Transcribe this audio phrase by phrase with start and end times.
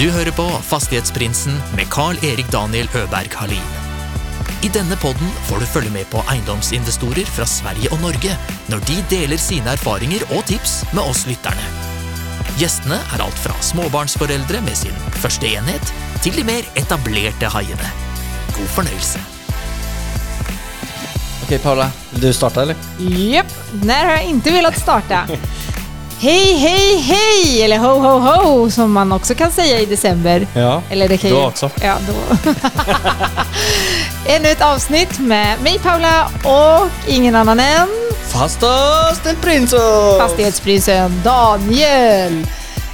[0.00, 3.66] Du hører på Fastighetsprinsen med Carl-Erik Daniel Øberg Halin.
[4.64, 8.32] I denne podden får du følge med på eiendomsinvestorer fra Sverige og Norge
[8.72, 11.68] når de deler sine erfaringer og tips med oss lytterne.
[12.56, 15.92] Gjestene er alt fra småbarnsforeldre med sin første enhet,
[16.24, 17.92] til de mer etablerte haiene.
[18.56, 19.20] God fornøyelse.
[21.44, 22.88] Okej Paula, vill du starta eller?
[22.98, 23.52] Japp,
[23.84, 25.26] när har jag inte velat starta?
[26.20, 27.62] hej, hej, hej!
[27.62, 30.46] Eller ho, ho, ho, som man också kan säga i december.
[30.54, 31.46] Ja, Eller det kan då ju...
[31.46, 31.70] också.
[31.82, 32.14] Ja, då.
[34.26, 37.88] Ännu ett avsnitt med mig Paula och ingen annan än
[39.40, 39.78] Prinso!
[40.18, 42.46] fastighetsprinsen Daniel.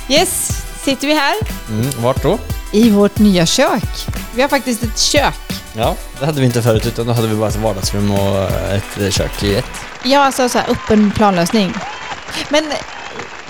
[0.09, 1.35] Yes, sitter vi här
[1.69, 2.39] Mm, vart då?
[2.73, 4.07] i vårt nya kök.
[4.35, 5.35] Vi har faktiskt ett kök.
[5.73, 9.15] Ja, det hade vi inte förut utan då hade vi bara ett vardagsrum och ett
[9.15, 9.65] kök i ett.
[10.03, 11.75] Ja, alltså så här öppen planlösning.
[12.49, 12.65] Men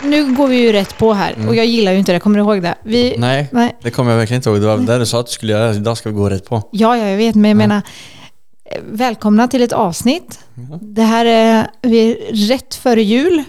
[0.02, 2.44] nu går vi ju rätt på här och jag gillar ju inte det, kommer du
[2.44, 2.74] ihåg det?
[2.82, 3.76] Vi, Nej, Nej.
[3.82, 4.60] det kommer jag verkligen inte ihåg.
[4.60, 5.74] Det var det du sa att du skulle göra.
[5.74, 6.62] Idag ska vi gå rätt på.
[6.72, 7.82] Ja, ja, jag vet, men jag menar,
[8.70, 10.40] eh, välkomna till ett avsnitt.
[10.80, 13.44] Det här är, vi är rätt före jul.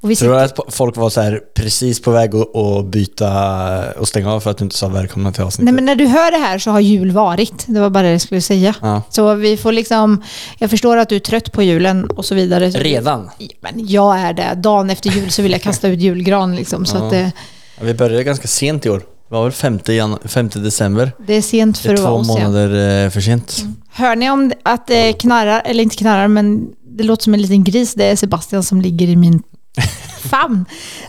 [0.00, 4.08] Tror du sitter, att folk var så här precis på väg att, att byta och
[4.08, 5.64] stänga av för att du inte sa välkomna till avsnittet?
[5.64, 7.64] nej, men när du hör det här så har jul varit.
[7.66, 8.74] Det var bara det jag skulle säga.
[8.82, 9.02] Ja.
[9.10, 10.22] Så vi får liksom,
[10.58, 12.70] jag förstår att du är trött på julen och så vidare.
[12.70, 13.30] Redan?
[13.38, 14.54] Ja, Men jag är det.
[14.56, 16.84] Dagen efter jul så vill jag kasta ut julgran liksom.
[16.86, 17.04] Så Ja.
[17.04, 17.32] att det,
[17.78, 18.98] Ja, vi började ganska sent i år.
[18.98, 21.12] Det var väl 5, jan- 5 december.
[21.26, 22.28] det är sent för att vara två oss.
[22.28, 22.34] Ja.
[22.48, 23.64] månader eh, för sent.
[23.90, 26.66] Hör ni om att det knarrar, eller inte knarrar, men
[26.98, 27.94] det låter som en liten gris.
[27.94, 29.42] Det är Sebastian som ligger i min
[30.30, 30.64] famn.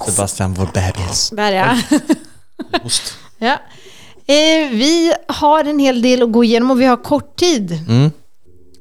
[0.05, 1.29] Sebastian, vår bebis.
[1.29, 1.77] Där ja.
[2.83, 3.13] Ost.
[3.37, 3.57] ja.
[4.27, 7.71] Eh, vi har en hel del att gå igenom och vi har kort tid.
[7.87, 8.11] Mm.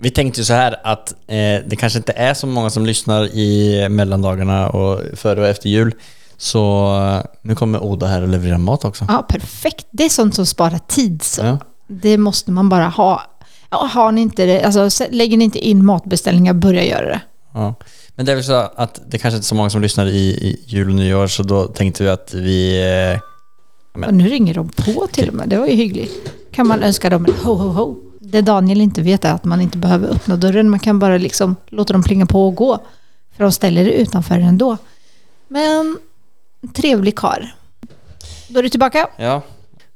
[0.00, 3.25] Vi tänkte ju så här att eh, det kanske inte är så många som lyssnar
[3.25, 5.94] i mellandagarna och före och efter jul.
[6.36, 9.05] Så eh, nu kommer Oda här och levererar mat också.
[9.09, 9.86] Ja, perfekt.
[9.91, 11.22] Det är sånt som sparar tid.
[11.22, 11.42] Så.
[11.42, 11.59] Ja.
[11.86, 13.22] Det måste man bara ha.
[13.70, 17.20] Ja, har ni inte det, alltså, lägger ni inte in matbeställningar, börja göra det.
[17.55, 17.75] Ja.
[18.19, 20.19] Men det är väl så att det kanske inte är så många som lyssnar i,
[20.19, 22.81] i jul och nyår så då tänkte vi att vi...
[23.15, 23.21] Eh,
[23.95, 25.49] Men- Och nu ringer de på till och med.
[25.49, 26.33] Det var ju hyggligt.
[26.53, 27.97] Kan man önska dem en ho, ho, ho.
[28.21, 30.71] Det Daniel inte vet är att man inte behöver öppna dörren.
[30.71, 32.79] Man kan bara liksom låta dem plinga på och gå.
[33.37, 34.77] För de ställer det utanför ändå.
[35.49, 35.99] Men
[36.75, 37.55] trevlig kar.
[38.49, 39.09] Då är du tillbaka.
[39.17, 39.43] ja.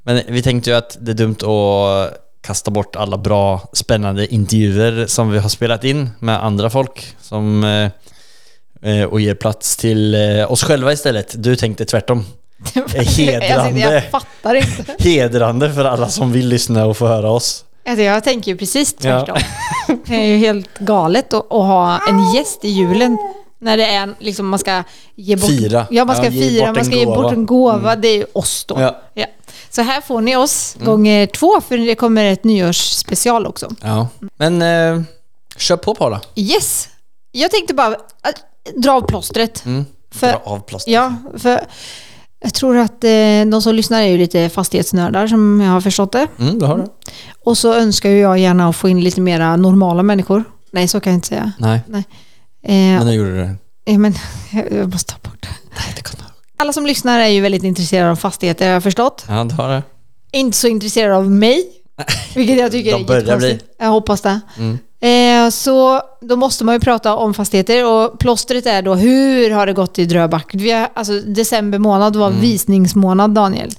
[0.03, 5.07] Men vi tänkte ju att det är dumt att kasta bort alla bra, spännande intervjuer
[5.07, 7.89] som vi har spelat in med andra folk som eh,
[9.09, 11.33] och ger plats till eh, oss själva istället.
[11.43, 12.25] Du tänkte tvärtom.
[13.17, 13.79] hedrande.
[13.79, 14.95] Jag, fattar inte.
[15.09, 17.65] Hedrande för alla som vill lyssna och få höra oss.
[17.85, 19.25] Alltså jag tänker ju precis Ja.
[19.25, 19.37] tvärtom.
[20.05, 23.17] Det är ju helt galet att, att ha en gäst i julen.
[23.59, 24.83] När det är liksom man ska
[25.15, 25.49] ge bort...
[25.49, 25.87] Fira.
[25.91, 27.89] Ja, man ska Ja, fira, man ska ge bort en gåva.
[27.91, 28.01] Mm.
[28.01, 28.81] Det är ju oss då.
[28.81, 29.01] Ja.
[29.13, 29.25] Ja.
[29.69, 33.69] Så här får ni oss gånger två, för det kommer ett nyårsspecial också.
[33.81, 34.07] ja.
[34.37, 35.01] Men eh,
[35.57, 36.21] kör på Paula.
[36.35, 36.89] Yes!
[37.31, 37.95] Jag tänkte bara
[38.75, 39.65] dra av plåstret.
[39.65, 39.85] Mm.
[40.11, 40.93] För, Dra av plåstret.
[40.93, 41.59] ja, för
[42.39, 43.09] jag tror att eh,
[43.51, 46.27] de som lyssnar är ju lite fastighetsnördar som jag har förstått det.
[46.39, 46.87] Mm, du har det.
[47.43, 50.43] Och så önskar ju jag gärna att få in lite mera normala människor.
[50.71, 51.51] Nej, så kan jag inte säga.
[51.59, 51.81] Nej,
[52.65, 53.55] Eh, men nu gjorde du det.
[53.91, 54.13] eh, men
[54.71, 55.47] jag måste ta bort det.
[55.75, 56.23] Nej, det kan du.
[56.57, 59.25] Alla som lyssnar är ju väldigt intresserade av fastigheter, har jag förstått.
[59.27, 59.83] Ja, du har det.
[60.31, 61.63] Inte så intresserade av mig,
[62.35, 63.65] vilket jag tycker De är jättekonstigt.
[63.79, 64.39] Jag hoppas det.
[64.57, 64.79] Mm.
[65.03, 69.65] Eh, så då måste man ju prata om fastigheter och plåstret är då hur har
[69.65, 70.49] det gått i Dröback?
[70.53, 73.69] Vi har, alltså, december månad var visningsmånad Daniel.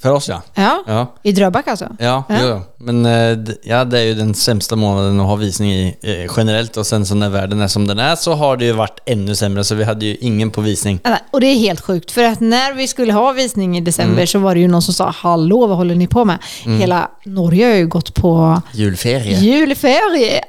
[0.00, 0.42] För oss ja.
[0.54, 1.84] Ja, Ja, i Dröback alltså.
[1.98, 2.36] ja, Ja.
[2.42, 2.60] Jo, jo.
[2.78, 6.32] men eh, d- ja, det är ju den sämsta månaden att ha visning i eh,
[6.36, 8.98] generellt och sen så när världen är som den är så har det ju varit
[9.06, 11.00] ännu sämre så vi hade ju ingen på visning.
[11.32, 14.26] Och det är helt sjukt, för att när vi skulle ha visning i december Mm.
[14.26, 17.66] så var det ju någon som sa “Hallå, vad håller ni på med?” Hela Norge
[17.66, 19.38] har ju gått på Julferie.
[19.40, 20.40] julferie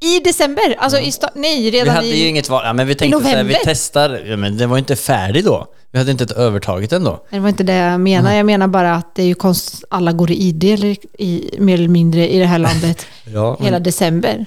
[0.00, 0.74] i december.
[0.78, 2.22] Alltså i sta- nej, Vi redan hade i...
[2.22, 2.62] ju inget val.
[2.64, 3.60] Ja, men vi tänkte så här, vi november.
[3.64, 4.20] testar.
[4.26, 5.66] Ja, men det var inte färdig då.
[5.92, 7.24] Vi hade inte ett övertaget ändå.
[7.30, 8.34] Det var inte det jag menar.
[8.34, 9.84] Jag menar bara att det är ju konst...
[9.90, 13.78] Alla går i ID eller i, mer eller mindre i det här landet Ja, hela
[13.80, 14.46] december.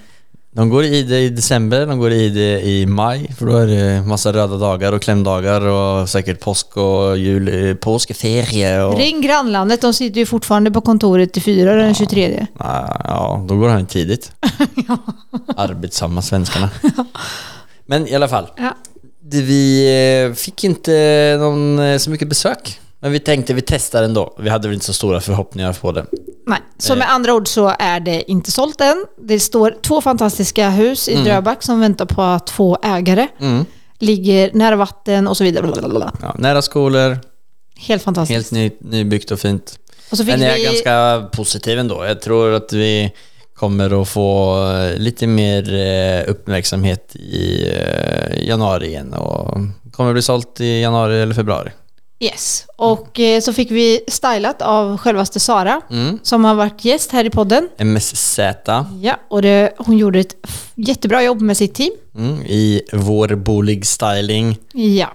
[0.53, 3.67] De går i det i december, de går i det i maj, för då är
[3.67, 8.97] det massa röda dagar och klämdagar och säkert påsk och jul, eh, påskferie och...
[8.97, 12.47] Ring grannlandet, de sitter ju fortfarande på kontoret till fyra den 23.
[12.57, 14.31] Ah, Ja, då går han tidigt.
[15.55, 16.69] Arbetsamma svenskarna.
[17.85, 18.75] Men i alla fall, Ja.
[19.21, 19.85] vi
[20.29, 20.91] eh, fick inte
[21.39, 22.79] någon, eh, så mycket besök.
[23.01, 24.35] Men vi tänkte vi testar ändå.
[24.39, 26.05] Vi hade väl inte så stora förhoppningar på det.
[26.47, 26.99] Nej, så Eh.
[26.99, 29.05] med andra ord så är det inte sålt än.
[29.21, 33.27] Det står två fantastiska hus i Dröback som väntar på att få ägare.
[33.39, 33.65] Mm.
[33.99, 35.63] Ligger nära vatten och så vidare.
[35.67, 36.13] Blablabla.
[36.21, 37.17] Ja, nära skolor,
[37.79, 38.35] Helt fantastiskt.
[38.35, 39.79] Helt ny, nybyggt och fint.
[40.11, 40.63] och så fick Men jag är vi...
[40.63, 42.05] ganska positiv ändå.
[42.05, 43.11] Jag tror att vi
[43.53, 49.57] kommer att få eh, lite mer eh, uppmärksamhet i eh, januari igen och
[49.91, 51.71] kommer bli sålt i januari eller februari.
[52.23, 52.65] Yes.
[52.75, 56.19] Och eh, så fick vi stylat av självaste Sara, Mm.
[56.23, 57.69] som har varit gäst här i podden.
[57.77, 58.39] MSZ
[59.01, 61.91] Ja, och det, hon gjorde ett f- jättebra jobb med sitt team.
[62.17, 64.57] mm, i vår bolig styling.
[64.73, 65.13] Ja.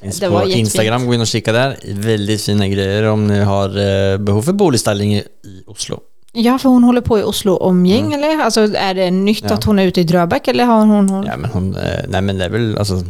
[0.00, 0.66] Finns Det var på jättefint.
[0.66, 1.76] Instagram, gå in och kika där.
[1.84, 6.00] Väldigt fina grejer om ni har eh, behov för boligstyling i, i Oslo.
[6.36, 8.38] Ja, för hon håller på i Oslo omgäng, eller?
[8.42, 9.50] Alltså är det nytt Mm.
[9.50, 9.54] Ja.
[9.58, 11.08] att hon är ute i Dröbäck, eller har hon...
[11.08, 11.26] hon...
[11.26, 13.02] Ja men hon, eh, nej men det är väl alltså,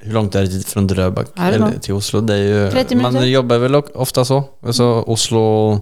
[0.00, 1.82] hur långt är det dit från eller långt.
[1.82, 2.20] till Oslo?
[2.20, 3.12] Det är ju, 30 minuter.
[3.20, 4.44] man jobbar väl ofta så.
[4.66, 5.80] Alltså Oslo,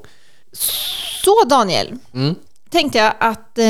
[1.24, 2.34] Så Daniel, mm,
[2.70, 3.64] tänkte jag att eh,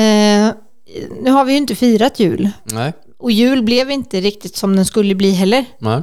[1.23, 2.49] nu har vi ju inte firat jul.
[2.65, 5.65] nej, Och jul blev inte riktigt som den skulle bli heller.
[5.79, 6.03] nej,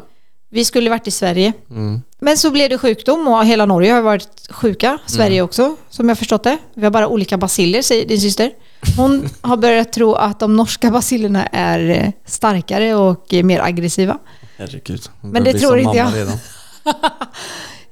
[0.54, 1.54] Vi skulle varit i Sverige.
[1.70, 4.98] mm, Men så blev det sjukdom och hela Norge har varit sjuka.
[5.06, 6.58] Sverige också, som jag förstått det.
[6.76, 8.52] Vi har bara olika basiller, säger din syster.
[8.98, 14.18] Hon har börjat tro att de norska basillerna är eh, starkare och eh, mer aggressiva.
[14.58, 15.02] herregud.
[15.22, 16.10] Men det tror inte jag.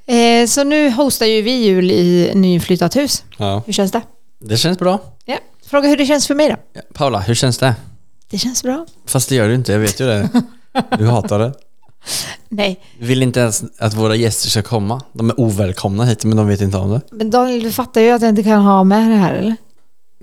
[0.05, 3.23] Eh, så nu hostar ju vi jul i nyinflyttat hus.
[3.37, 4.01] Ja, Hur känns det?
[4.39, 4.99] det känns bra.
[5.25, 5.37] Ja.
[5.65, 6.55] Fråga hur det känns för mig då?
[6.73, 7.75] Ja, Paula, hur känns det?
[8.29, 8.85] Det känns bra.
[9.05, 10.29] Fast det gör du inte, jag vet ju det.
[10.97, 11.53] Du hatar det.
[12.49, 15.01] Nej, Du vill inte ens att våra gäster ska komma.
[15.13, 17.01] De är ovälkomna hit, men de vet inte om det.
[17.11, 19.55] men Daniel, du fattar ju att jag inte kan ha med det här, eller?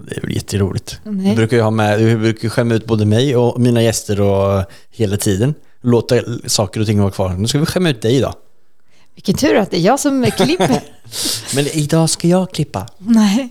[0.09, 1.01] Det är väl jätteroligt.
[1.05, 1.31] Nej.
[1.31, 4.65] Du brukar ju ha med, du brukar skämma ut både mig och mina gäster och
[4.91, 5.55] hela tiden.
[5.83, 6.17] Låta
[6.47, 7.29] saker och ting vara kvar.
[7.29, 8.35] Nu ska vi skämma ut dig idag.
[9.15, 10.81] Vilken tur att det är jag som klipper.
[11.55, 12.87] Men idag ska jag klippa.
[12.99, 13.49] Nej.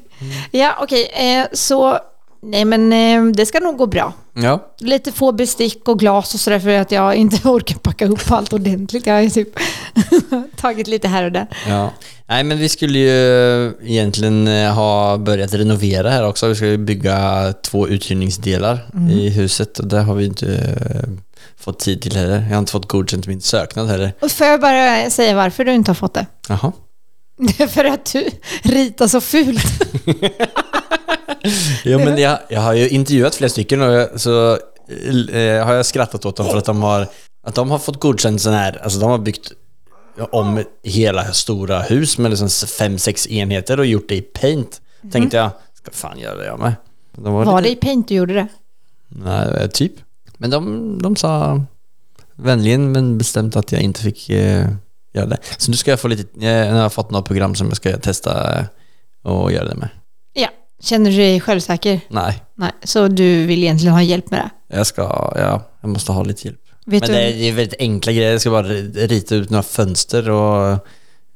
[0.51, 1.09] Ja, okej.
[1.13, 1.99] Eh, så,
[2.47, 4.13] nej men eh, det ska nog gå bra.
[4.33, 4.73] Ja.
[4.79, 8.53] Lite få bestick och glas och sådär för att jag inte orkar packa upp allt
[8.53, 9.05] ordentligt.
[9.07, 9.49] Jag har ju typ
[10.55, 11.47] tagit lite här och där.
[11.67, 11.93] ja.
[12.29, 16.47] Nej men vi skulle ju egentligen eh, ha börjat renovera här också.
[16.47, 18.79] Vi ska ju bygga två uthyrningsdelar
[19.11, 20.47] i huset och det har vi inte
[20.95, 21.09] eh,
[21.59, 22.39] fått tid till heller.
[22.41, 24.13] Jag har inte fått godkänt min söknad heller.
[24.21, 26.25] Och får jag bara säga varför du inte har fått det?
[26.49, 26.71] Jaha.
[27.37, 28.29] Det är för att du
[28.63, 29.65] ritar så fult.
[31.83, 34.51] Jo men jag, jag har ju intervjuat flera stycken och så
[35.31, 37.07] eh, har jag skrattat åt dem för att de har,
[37.43, 39.51] att de har fått godkänt sån här, alltså de har byggt
[40.31, 44.81] om hela stora hus med liksom fem, sex enheter och gjort det i paint.
[45.11, 46.75] Tänkte jag, ska fan göra det jag med.
[47.11, 48.47] De Var det lite, i paint du gjorde det?
[49.07, 49.93] Nej, typ.
[50.37, 51.61] Men de, de sa
[52.35, 54.69] vänligen men bestämt att jag inte fick eh,
[55.13, 55.37] göra det.
[55.57, 58.59] Så nu ska jag få lite, jag har fått några program som jag ska testa
[58.59, 58.65] eh,
[59.23, 59.89] och göra det med.
[60.79, 61.99] Känner du dig självsäker?
[62.09, 62.71] Nej, Nej.
[62.83, 64.75] Så du vill egentligen ha hjälp med det?
[64.77, 65.01] jag ska,
[65.35, 66.61] ja, jag måste ha lite hjälp.
[66.85, 67.15] Vet Men du?
[67.15, 68.31] det är, väldigt enkla grejer.
[68.31, 70.87] Jag ska bara rita ut några fönster och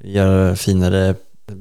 [0.03, 1.15] göra finare,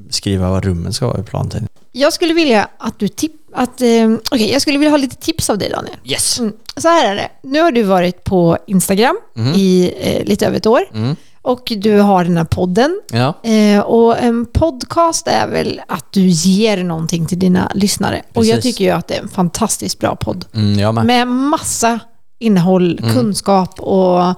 [0.09, 1.67] skriva vad rummen ska vara i planten.
[1.91, 3.31] Jag skulle vilja att du tipp...
[3.53, 5.95] Att, eh, okej, jag skulle vilja ha lite tips av dig Daniel.
[6.03, 6.39] Yes!
[6.39, 6.53] Mm.
[6.77, 7.29] Så här är det.
[7.43, 9.17] Nu har du varit på Instagram
[9.55, 10.81] i eh, lite över ett år.
[10.93, 11.15] Mm.
[11.43, 13.01] Och du har den här podden.
[13.11, 13.33] Ja.
[13.49, 18.21] Eh, och en podcast är väl att du ger någonting till dina lyssnare.
[18.33, 18.75] Och jag Precis.
[18.75, 20.45] tycker ju att det är en fantastiskt bra podd.
[20.53, 21.05] Mm, med.
[21.05, 21.99] Med massa
[22.39, 23.13] innehåll, Mm.
[23.15, 24.33] kunskap och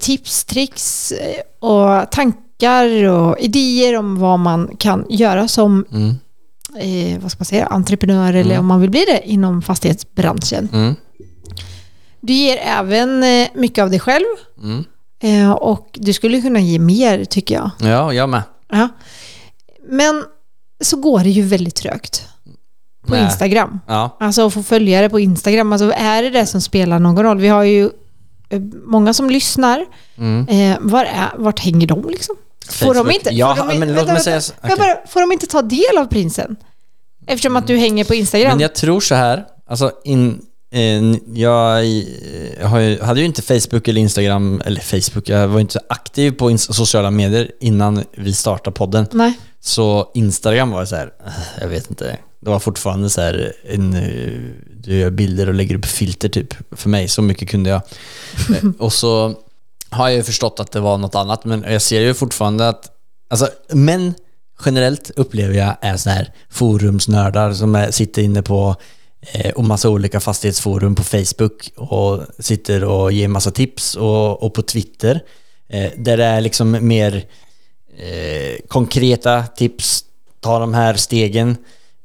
[0.00, 6.08] tips, tricks eh, och tankar och idéer om vad man kan göra som Mm.
[6.76, 10.68] eh, vad ska man säga, entreprenör eller om man vill bli det inom fastighetsbranschen.
[10.72, 10.94] Mm.
[12.20, 14.24] Du ger även eh, mycket av dig själv
[14.62, 14.84] Mm.
[15.22, 17.70] Eh, och du skulle kunna ge mer tycker jag.
[17.80, 18.42] Ja, jag med.
[18.70, 18.88] Ja.
[19.88, 20.24] Men
[20.84, 22.28] så går det ju väldigt trögt
[23.06, 23.24] på Nej.
[23.24, 23.80] Instagram.
[23.86, 24.16] Ja.
[24.20, 27.38] Alltså att få följare på Instagram, alltså är det det som spelar någon roll?
[27.38, 27.90] Vi har ju
[28.48, 29.86] eh, många som lyssnar.
[30.18, 30.48] Mm.
[30.48, 32.36] Eh, var är, vart hänger de liksom?
[32.70, 34.30] Får de inte, Ja, får de, men inte- vänta,
[34.62, 34.76] vänta.
[34.76, 36.56] bara, får de ta del av prinsen?
[37.26, 38.50] Eftersom att du hänger på Instagram.
[38.50, 40.40] Men jag tror så här, alltså in,
[41.34, 45.72] jag eh, har ju, hade ju inte Facebook eller Instagram, eller Facebook, jag var inte
[45.72, 49.06] så aktiv på sociala medier innan vi startade podden.
[49.12, 49.38] Nej.
[49.60, 52.18] Så Instagram var så här, eh, jag vet inte.
[52.40, 54.32] Det var fortfarande så här, en, eh,
[54.80, 56.54] du gör bilder och lägger upp filter typ.
[56.70, 57.82] För mig, så mycket kunde jag.
[58.48, 59.34] Eh, och så
[59.90, 62.90] har jag ju förstått att det var något annat, men jag ser ju fortfarande att,
[63.30, 64.14] alltså män
[64.64, 68.76] generellt upplever jag är så här forumsnördar som är, sitter inne på eh,
[69.22, 74.54] Eh, och massa olika fastighetsforum på Facebook och sitter och ger massa tips och, och
[74.54, 75.20] på Twitter.
[75.68, 77.24] Eh, där det är liksom mer
[77.96, 80.04] eh, konkreta tips,
[80.40, 81.56] ta de här stegen.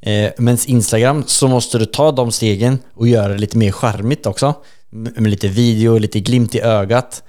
[0.02, 4.26] Eh, men Instagram så måste du ta de stegen och göra det lite mer charmigt
[4.26, 4.54] också.
[4.90, 7.24] Med lite video, lite glimt i ögat.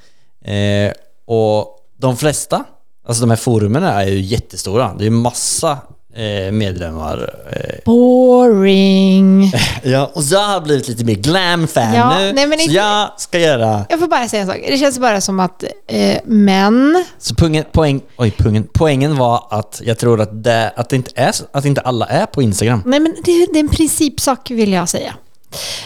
[0.45, 0.93] Eh,
[1.27, 2.65] och de flesta,
[3.09, 4.95] Alltså de här forumen är ju jättestora.
[4.95, 5.79] Det är ju massa
[6.53, 7.35] medlemmar.
[7.51, 7.81] Eh.
[7.85, 9.53] Boring.
[9.83, 12.33] Ja, och jag har blivit lite mer glam-fan Ja, nu.
[12.33, 13.87] nej, men så inte- jag ska göra...
[13.89, 14.57] Jag får bara säga en sak.
[14.69, 17.05] Det känns bara som att eh, män...
[17.19, 21.11] Så pungen, poäng, oj, pungen, poängen var att jag tror att, det, att, det inte
[21.15, 22.83] är, att inte alla är på Instagram.
[22.87, 25.15] Nej men det, det är en principsak vill jag säga.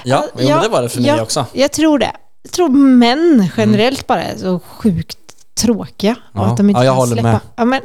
[0.04, 1.46] Ja, jo, men det var det för mig ja, också.
[1.52, 2.10] Jag tror det.
[2.42, 5.18] Jag tror män generellt bara är så sjukt
[5.54, 6.16] tråkiga.
[6.32, 6.46] Och Ja.
[6.50, 7.40] att de inte Ja, kan släppa.
[7.56, 7.80] Ja, men,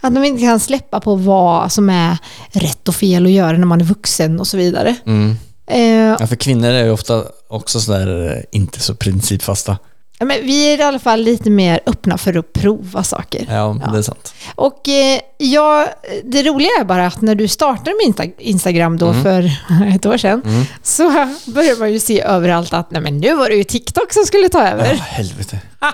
[0.00, 2.18] att de inte kan släppa på vad som är
[2.52, 4.96] rätt och fel att göra när man är vuxen och så vidare.
[5.06, 5.36] Mm.
[5.66, 9.78] Eh, Ja, för kvinnor är ju ofta också sådär eh, inte så principfasta.
[10.18, 13.46] Ja, men vi är i alla fall lite mer öppna för att prova saker.
[13.48, 13.54] Ja,
[13.84, 13.90] Ja.
[13.92, 14.34] det är sant.
[14.54, 15.86] Och eh, ja,
[16.24, 18.98] det roliga är bara att när du startade med Insta- Instagram Mm.
[18.98, 19.50] då för
[19.94, 21.10] ett år sedan så
[21.46, 24.48] börjar man ju se överallt att nej men nu var det ju TikTok som skulle
[24.48, 24.94] ta Ja, över.
[24.94, 25.58] helvete.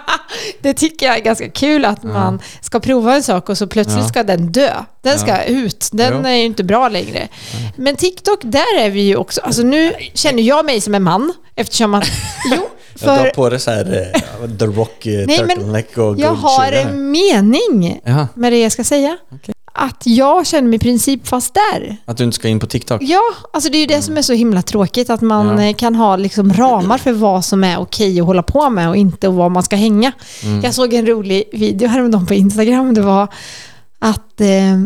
[0.60, 3.98] Det tycker jag är ganska kul att man ska prova en sak och så plötsligt
[4.02, 4.08] Ja.
[4.08, 4.70] ska den dö.
[5.02, 5.88] Den ska ut.
[5.92, 6.26] Den Jo.
[6.28, 7.28] är ju inte bra längre.
[7.76, 9.40] Men TikTok, där är vi ju också...
[9.40, 12.04] Alltså nu känner jag mig som en man eftersom att...
[12.56, 12.68] Jo,
[13.00, 16.34] Jag drar för på det så här eh, The Rock eh, Nej, turtleneck och jag
[16.34, 19.16] har en mening Jaha, med det jag ska säga.
[19.30, 19.54] Okej.
[19.74, 21.96] Att jag känner mig i princip fast där.
[22.04, 23.02] att du inte ska in på TikTok.
[23.02, 23.20] Ja,
[23.52, 25.10] alltså det är ju det som är så himla tråkigt.
[25.10, 25.64] Att man Ja.
[25.64, 28.96] eh, kan ha liksom ramar för vad som är okej att hålla på med och
[28.96, 30.12] inte och var man ska hänga.
[30.44, 30.60] Mm.
[30.64, 32.94] Jag såg en rolig video häromdagen på Instagram.
[32.94, 33.28] Det var
[33.98, 34.80] att eh,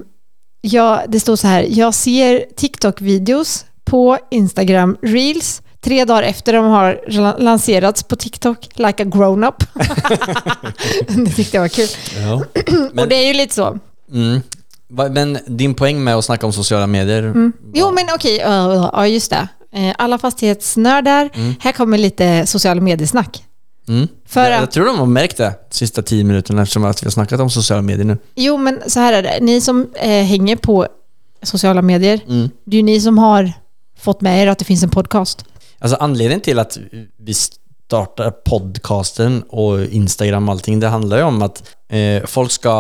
[0.61, 1.67] jag, det stod så här.
[1.71, 8.59] Jag ser TikTok-videos på Instagram Reels tre dagar efter de har la- lanserats på TikTok,
[8.77, 9.55] like a grown-up.
[11.09, 11.89] det tyckte jag var kul.
[12.17, 12.35] Ja.
[12.89, 13.79] och Men, det är ju lite så.
[14.13, 14.41] mm.
[14.89, 17.53] Men din poäng med att snacka om sociala medier, Mm.
[17.75, 19.49] Jo, men okej, ja, ja, just det.
[19.73, 21.31] Eh, Alla fastighetsnördar.
[21.61, 23.43] Här kommer lite sociala mediesnack.
[23.89, 24.09] mm.
[24.29, 27.11] För jag, jag tror de har märkt det sista tio minuterna eftersom att vi har
[27.11, 28.19] snackat om sociala medier nu.
[28.35, 29.39] jo, men så här är det.
[29.41, 30.87] Ni som eh, hänger på
[31.43, 32.51] sociala medier, Mm.
[32.65, 33.53] det är ju ni som har
[34.01, 35.45] fått med er att det finns en podcast.
[35.79, 36.79] Alltså anledningen till att
[37.17, 42.71] vi startar podcasten och Instagram och allting, det handlar ju om att eh, folk ska,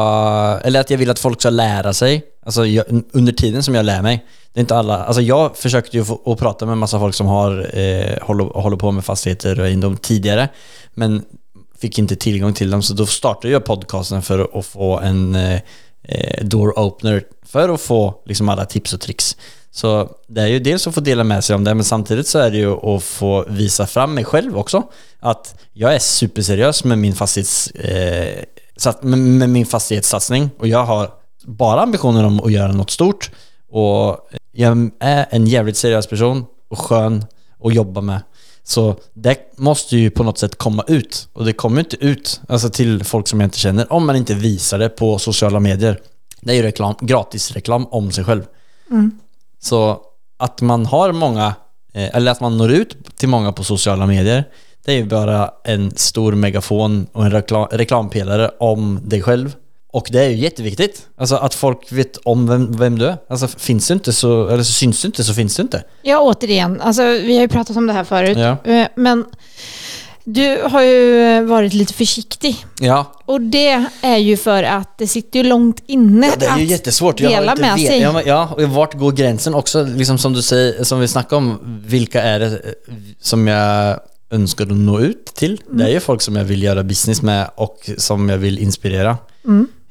[0.64, 3.84] eller att jag vill att folk ska lära sig, alltså jag, under tiden som jag
[3.84, 4.26] lär mig.
[4.52, 7.26] Det är inte alla, alltså jag försökte ju få, att prata med massa folk som
[7.26, 10.48] har, eh, håller, håller på med fastigheter och inom tidigare,
[10.94, 11.22] men
[11.78, 15.60] fick inte tillgång till dem, så då startade jag podcasten för att få en eh,
[16.02, 19.36] eh door opener för att få liksom alla tips och tricks.
[19.76, 22.38] Så det är ju dels att få dela med sig om det, men samtidigt så
[22.38, 24.83] är det ju att få visa fram mig själv också.
[25.21, 28.45] Att jag är superseriös med min, fastighets, eh,
[29.00, 31.11] med, med min fastighetssatsning och jag har
[31.45, 33.30] bara ambitioner om att göra något stort.
[33.71, 37.25] Och jag är en jävligt seriös person och skön
[37.64, 38.21] att jobba med.
[38.62, 41.28] Så det måste ju på något sätt komma ut.
[41.33, 44.35] Och det kommer inte ut alltså till folk som jag inte känner om man inte
[44.35, 46.00] visar det på sociala medier.
[46.40, 48.45] Det är ju reklam, gratis reklam om sig själv.
[48.90, 49.18] Mm.
[49.60, 50.00] Så
[50.38, 51.54] att man har många,
[51.94, 54.44] eh, eller att man når ut till många på sociala medier,
[54.84, 59.54] det är ju bara en stor megafon och en reklam, reklampelare om dig själv.
[59.92, 61.06] Och det är ju jätteviktigt.
[61.16, 63.16] Alltså att folk vet om vem, vem du är.
[63.28, 65.84] Alltså finns du inte så, eller så syns du inte så finns du inte.
[66.02, 68.72] Ja, återigen, alltså, vi har ju pratat om det här förut, Ja.
[68.72, 69.25] Eh, men
[70.28, 72.64] du har ju varit lite försiktig.
[72.80, 76.59] Ja, Och det är ju för att det sitter ju långt inne Ja, det är
[76.59, 77.21] ju att jättesvårt.
[77.21, 78.00] Jag dela med sig.
[78.00, 79.83] Ja, men- ja, och vart går gränsen också?
[79.85, 84.64] Liksom som du säger, som vi snackade om, vilka är det eh, som jag önskar
[84.64, 85.61] att nå ut till?
[85.71, 89.16] Det är ju folk som jag vill göra business med och som jag vill inspirera.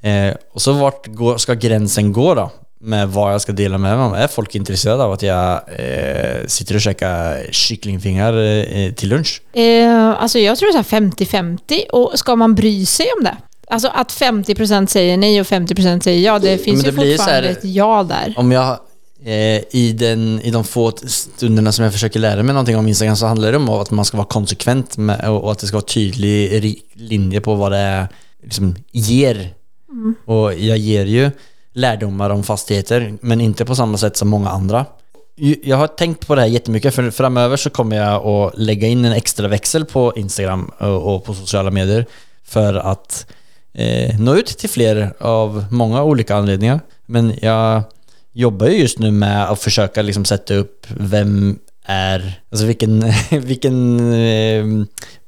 [0.02, 2.52] Eh, och så vart går, ska gränsen gå då?
[2.80, 4.14] Med vad jag ska dela med mig om.
[4.14, 8.34] Är folk intresserade av att jag eh, sitter och käkar kycklingfingar
[8.78, 9.42] eh, till lunch?
[9.54, 11.58] Eh, alltså jag tror så här 50-50
[11.92, 13.38] och ska man bry sig om det?
[13.68, 17.12] Alltså att 50% säger nej och 50% säger ja, det finns det ju blir ju
[17.18, 18.34] så fortfarande här- ett ja där.
[18.38, 18.80] Om jag
[19.26, 23.16] eh, i, den, i de få stunderna som jag försöker lära mig någonting om Instagram
[23.16, 25.86] så handlar det om att man ska vara konsekvent med, och, att det ska vara
[25.86, 28.08] tydlig linje på vad det är
[28.44, 29.50] liksom ger.
[30.26, 31.32] Och jag ger ju
[31.76, 34.86] lärdomar om fastigheter men inte på samma sätt som många andra.
[35.64, 39.06] Jag har tänkt på det här jättemycket för framöver så kommer jag att lägga in
[39.06, 42.06] en extra växel på Instagram och, och på sociala medier
[42.44, 43.28] för att
[43.74, 46.80] eh, nå ut till fler av många olika anledningar.
[47.06, 47.84] Men jag
[48.34, 54.00] jobbar ju just nu med att försöka liksom sätta upp vem är, alltså vilken, vilken
[54.14, 54.66] eh,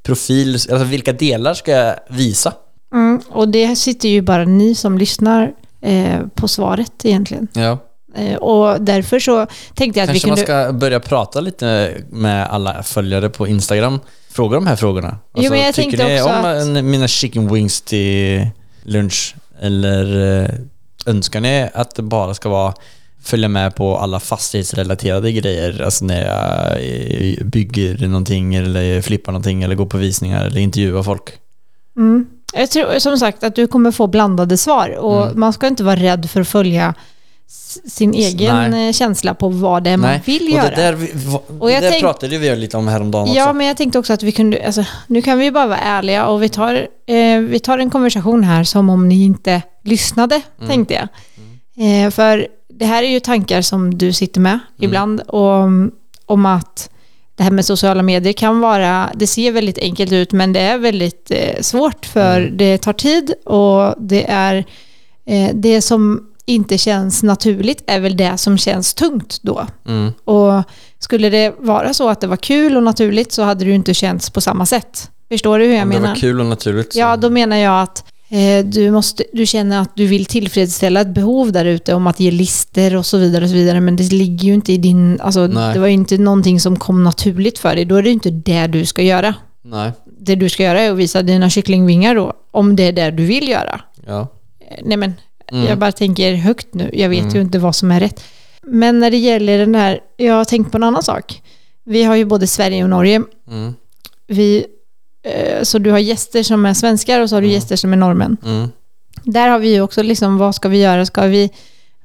[0.03, 2.53] profil, alltså vilka delar ska jag visa?
[2.93, 5.53] Mm, och det sitter ju bara ni som lyssnar
[5.87, 7.47] eh, på svaret egentligen.
[7.53, 7.77] Ja.
[8.15, 10.63] Eh, och därför så tänkte jag att Kanske vi man kunde...
[10.63, 13.99] ska börja prata lite med alla följare på Instagram.
[14.31, 15.07] Fråga de här frågorna.
[15.07, 16.33] Alltså, Jo, men jag tycker ni också
[16.69, 18.47] om att- mina chicken wings till
[18.83, 19.35] lunch?
[19.61, 20.49] Eller eh,
[21.05, 22.73] önskar ni att det bara ska vara
[23.23, 25.81] följa med på alla fastighetsrelaterade grejer?
[25.81, 31.23] Alltså när jag bygger någonting eller flippar någonting eller går på visningar eller intervjuar folk.
[31.97, 32.25] Mm.
[32.53, 35.39] Jag tror som sagt att du kommer få blandade svar och Mm.
[35.39, 36.93] man ska inte vara rädd för att följa
[37.87, 38.87] sin egen Nej.
[38.87, 40.69] eh, känsla på vad det är man vill och göra.
[40.69, 43.43] det där, vi, va- Och jag det där tänk- pratade vi lite om häromdagen Ja,
[43.43, 43.53] också.
[43.53, 46.43] men jag tänkte också att vi kunde, alltså, nu kan vi bara vara ärliga och
[46.43, 50.69] vi tar, eh, vi tar en konversation här som om ni inte lyssnade, Mm.
[50.69, 51.07] tänkte jag.
[52.05, 54.61] Eh, för det här är ju tankar som du sitter med Mm.
[54.79, 55.63] ibland och,
[56.25, 56.89] om att
[57.37, 60.77] det här med sociala medier kan vara, det ser väldigt enkelt ut men det är
[60.77, 62.57] väldigt eh, svårt för Mm.
[62.57, 64.65] det tar tid och det är
[65.25, 69.67] eh, det som inte känns naturligt är väl det som känns tungt då.
[69.87, 70.11] Mm.
[70.23, 70.63] Och
[70.99, 73.93] skulle det vara så att det var kul och naturligt så hade det ju inte
[73.93, 75.11] känts på samma sätt.
[75.29, 76.07] Förstår du hur jag Om det menar?
[76.09, 76.93] var kul och naturligt.
[76.93, 78.03] så- Ja, då menar jag att
[78.65, 82.31] du, måste, du känner att du vill tillfredsställa ett behov där ute om att ge
[82.31, 83.79] lister och så vidare och så vidare.
[83.81, 85.21] Men det ligger ju inte i din...
[85.21, 85.73] Alltså, Nej.
[85.73, 87.85] det var ju inte någonting som kom naturligt för dig.
[87.85, 89.33] Då är det ju inte det du ska göra.
[89.61, 89.91] Nej.
[90.19, 93.25] Det du ska göra är att visa dina kycklingvingar då, om det är det du
[93.25, 93.81] vill göra.
[94.07, 94.27] Ja.
[94.69, 95.13] Eh, Nej men,
[95.51, 95.65] Mm.
[95.65, 96.89] jag bara tänker högt nu.
[96.93, 97.35] Jag vet Mm.
[97.35, 98.23] ju inte vad som är rätt.
[98.63, 101.41] Men när det gäller den här, jag har tänkt på en annan sak.
[101.83, 103.21] Vi har ju både Sverige och Norge.
[103.51, 103.73] Mm.
[104.27, 104.63] Vi, eh,
[105.63, 108.37] så du har gäster som är svenskar och så har du gäster som är norrmän.
[108.45, 108.69] Mm.
[109.23, 111.05] Där har vi ju också liksom, vad ska vi göra?
[111.05, 111.49] Ska vi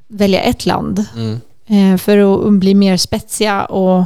[0.08, 1.40] välja ett land Mm.
[1.94, 4.04] eh, för att bli mer spetsiga och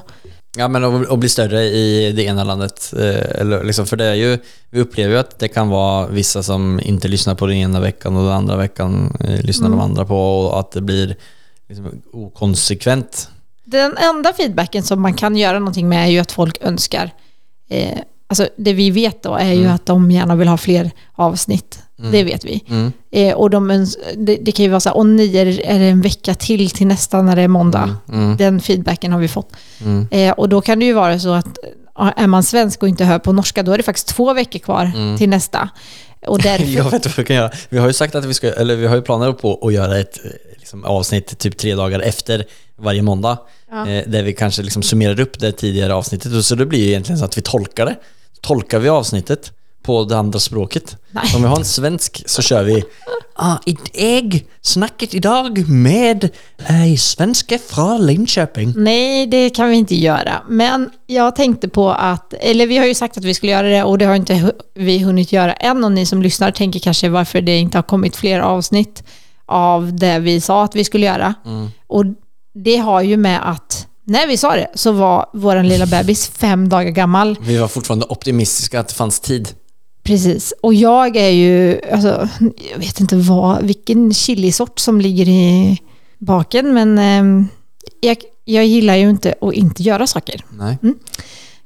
[0.58, 2.92] Ja, men och, och bli större i det ena landet.
[2.98, 4.38] Eh, eller liksom, för det är ju,
[4.70, 8.16] vi upplever ju att det kan vara vissa som inte lyssnar på den ena veckan
[8.16, 9.78] och den andra veckan eh, lyssnar Mm.
[9.78, 11.16] de andra på och att det blir
[11.68, 13.28] liksom okonsekvent.
[13.64, 17.10] Den enda feedbacken som man kan göra någonting med är ju att folk önskar,
[17.70, 19.74] eh, alltså det vi vet då är ju Mm.
[19.74, 21.78] att de gärna vill ha fler avsnitt.
[21.98, 22.12] Mm.
[22.12, 22.64] Det vet vi.
[22.68, 22.92] Mm.
[23.10, 25.84] Eh, och de det, det kan ju vara så här, åh nej, är är det
[25.84, 27.96] en vecka till till nästa när det är måndag?
[28.08, 28.36] Mm.
[28.36, 29.52] Den feedbacken har vi fått.
[29.84, 30.06] Mm.
[30.10, 31.58] Eh, och då kan det ju vara så att
[32.16, 34.92] är man svensk och inte hör på norska, då är det faktiskt två veckor kvar
[34.94, 35.18] Mm.
[35.18, 35.68] till nästa.
[36.26, 37.50] Och därför, Jag vet vad vi kan göra.
[37.68, 39.98] Vi har ju sagt att vi ska, eller vi har ju planer på att göra
[39.98, 42.44] ett eh, liksom, avsnitt typ tre dagar efter
[42.78, 43.38] varje måndag.
[43.70, 43.88] Ja.
[43.88, 46.32] Eh, där vi kanske liksom summerar upp det tidigare avsnittet.
[46.34, 47.96] Och så det blir ju egentligen så att vi tolkar det.
[48.40, 50.96] Tolkar vi avsnittet på det andra språket.
[51.10, 51.24] Nej.
[51.36, 52.84] Om vi har en svensk så kör vi
[53.34, 58.72] ah, jag snacket idag med en svenska från Linköping.
[58.76, 60.42] Nej, det kan vi inte göra.
[60.48, 63.84] Men jag tänkte på att, eller vi har ju sagt att vi skulle göra det
[63.84, 65.84] och det har inte vi hunnit göra än.
[65.84, 69.02] Och ni som lyssnar tänker kanske varför det inte har kommit fler avsnitt
[69.46, 71.34] av det vi sa att vi skulle göra.
[71.86, 72.04] Och
[72.54, 76.68] det har ju med att när vi sa det så var vår lilla bebis fem
[76.68, 77.38] dagar gammal.
[77.40, 79.48] Vi var fortfarande optimistiska att det fanns tid.
[80.02, 80.54] Precis.
[80.62, 82.28] Och jag är ju, alltså,
[82.72, 85.78] jag vet inte vad, vilken chilisort som ligger i
[86.18, 87.48] baken, men ehm,
[88.00, 90.44] jag, jag gillar ju inte att inte göra saker.
[90.50, 90.78] Nej.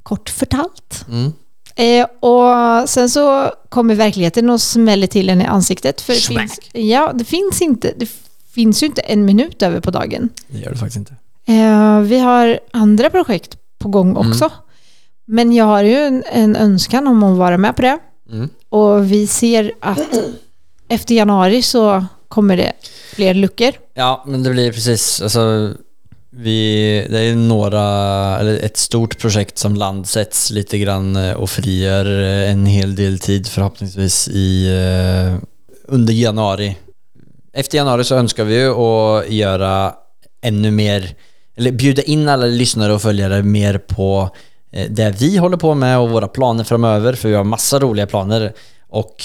[0.03, 1.05] Kort förtalt.
[1.09, 1.33] Mm.
[1.77, 6.01] Eh, och sen så kommer verkligheten och smäller till en i ansiktet.
[6.01, 6.41] För det Smack.
[6.41, 8.09] finns, ja, det finns inte, det
[8.51, 10.29] finns ju inte en minut över på dagen.
[10.47, 11.15] Det gör det faktiskt inte.
[11.51, 14.51] Eh, vi har andra projekt på gång också.
[15.27, 17.99] Men jag har ju en, en önskan om att vara med på det.
[18.31, 18.49] Mm.
[18.69, 20.21] Och vi ser att
[20.89, 22.73] efter januari så kommer det
[23.15, 23.73] fler luckor.
[23.95, 25.73] Ja, men det blir precis, alltså
[26.31, 27.85] vi, det är några,
[28.39, 33.19] eller ett stort projekt som landsätts lite grann eh, och frigör eh, en hel del
[33.19, 34.69] tid förhoppningsvis i,
[35.85, 36.77] under januari.
[37.53, 39.95] Efter januari så önskar vi ju att göra
[40.43, 41.15] ännu mer,
[41.61, 44.31] eller bjuda in alla lyssnare och följare mer på
[44.73, 48.07] eh, det vi håller på med och våra planer framöver, för vi har massa roliga
[48.07, 48.53] planer
[48.89, 49.25] och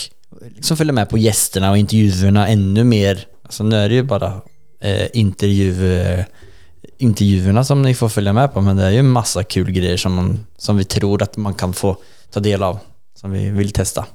[0.55, 3.27] liksom följa med på gästerna och intervjuerna ännu mer.
[3.43, 4.41] Alltså nu är det ju bara
[4.81, 6.25] eh, intervju, eh,
[6.97, 10.13] intervjuerna som ni får följa med på, men det är ju massa kul grejer som,
[10.15, 11.97] man, som vi tror att man kan få
[12.31, 12.79] ta del av,
[13.19, 14.05] som vi vill testa.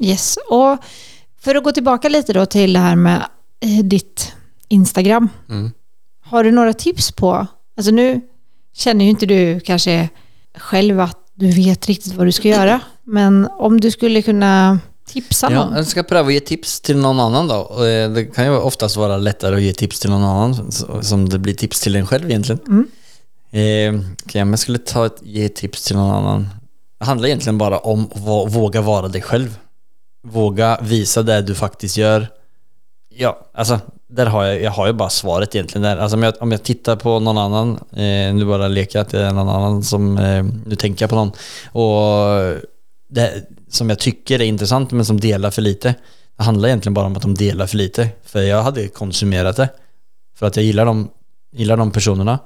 [0.00, 0.38] Yes.
[0.50, 0.78] Och
[1.40, 3.26] för att gå tillbaka lite då till det här med
[3.60, 4.32] eh, ditt
[4.68, 5.28] Instagram.
[5.48, 5.70] Mm.
[6.24, 8.20] Har du några tips på, alltså nu
[8.74, 10.08] känner ju inte du kanske
[10.58, 15.52] själv att du vet riktigt vad du ska göra, men om du skulle kunna tipsa
[15.52, 15.76] Ja, någon.
[15.76, 17.84] jag ska pröva att ge tips till någon annan då.
[17.84, 21.38] Eh, Det kan ju oftast vara lättare att ge tips till någon annan som det
[21.38, 22.60] blir tips till en själv egentligen.
[22.66, 22.86] Mm.
[24.34, 26.48] Eh, om jag skulle ta ett, ge tips till någon annan.
[26.98, 29.58] Det handlar egentligen bara om att våga vara dig själv.
[30.26, 32.28] Våga visa det du faktiskt gör.
[33.14, 33.80] Ja, alltså
[34.14, 35.96] där har jag, jag har ju bara svaret egentligen där.
[35.96, 39.10] Alltså om jag, om jag tittar på någon annan, eh, nu bara leker jag att
[39.10, 41.32] det är någon annan som, eh, nu tänker jag på någon.
[41.72, 42.62] Och
[43.08, 43.32] det
[43.68, 45.94] som jag tycker är intressant men som delar för lite.
[46.36, 48.08] Det handlar egentligen bara om att de delar för lite.
[48.24, 49.68] För jag hade konsumerat det.
[50.38, 51.10] För att jag gillar de,
[51.52, 52.38] gillar de personerna.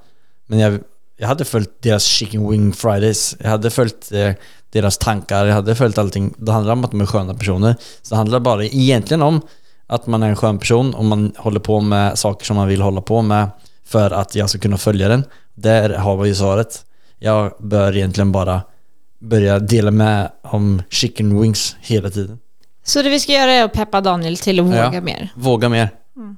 [0.46, 0.78] Men jag,
[1.18, 3.36] jag hade följt deras chicken wing fridays.
[3.40, 4.32] Jag hade följt eh,
[4.72, 5.46] deras tankar.
[5.46, 6.34] Jag hade följt allting.
[6.38, 7.76] Det handlar om att de är sköna personer.
[8.02, 9.40] Så det handlar bara egentligen om
[9.86, 12.80] att man är en skön person och man håller på med saker som man vill
[12.82, 13.48] hålla på med
[13.86, 15.24] för att jag ska kunna följa den.
[15.54, 16.84] Där har vi ju svaret.
[17.18, 18.62] Jag bör egentligen bara
[19.20, 22.38] börja dela med om chicken wings hela tiden.
[22.84, 25.00] Så det vi ska göra är att peppa Daniel till att våga Ja.
[25.00, 25.32] mer.
[25.36, 25.90] Våga mer.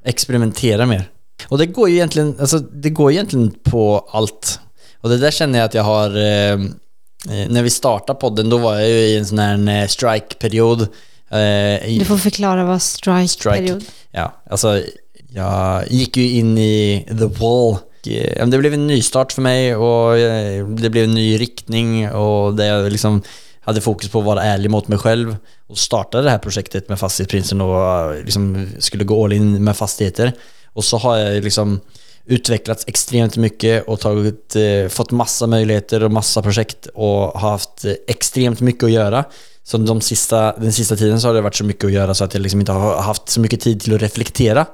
[0.05, 1.05] Experimentera mer.
[1.49, 4.61] Och det går ju egentligen, alltså det går egentligen på allt.
[5.01, 8.59] Och det där känner jag att jag har, eh, eh, när vi startade podden då
[8.59, 10.89] var jag ju i en sån här eh, strike-period.
[11.31, 13.81] Eh, Du får förklara vad strike, Strike.
[14.11, 14.83] Ja, alltså
[15.31, 17.77] jag gick ju in i the wall.
[18.07, 22.55] Eh, Det blev en nystart för mig och eh, det blev en ny riktning och
[22.55, 23.23] där jag liksom
[23.61, 25.37] hade fokus på att vara ärlig mot mig själv
[25.67, 30.33] och startade det här projektet med Fastighetsprinsen och liksom skulle gå all in med fastigheter.
[30.73, 31.81] Och så har jag liksom
[32.27, 34.57] utvecklats extremt mycket och tagit,
[34.89, 37.11] fått massa möjligheter och massa projekt och
[37.41, 39.25] har haft extremt mycket att göra.
[39.69, 42.25] Så de sista, den sista tiden så har det varit så mycket att göra så
[42.25, 44.67] att jag liksom inte har haft så mycket tid till att reflektera.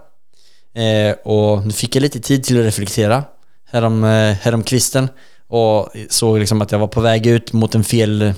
[0.75, 3.25] Eh, och nu fick jag lite tid till att reflektera
[3.65, 5.09] härom, eh, härom kvisten
[5.49, 8.33] och såg liksom att jag var på väg ut mot en fel...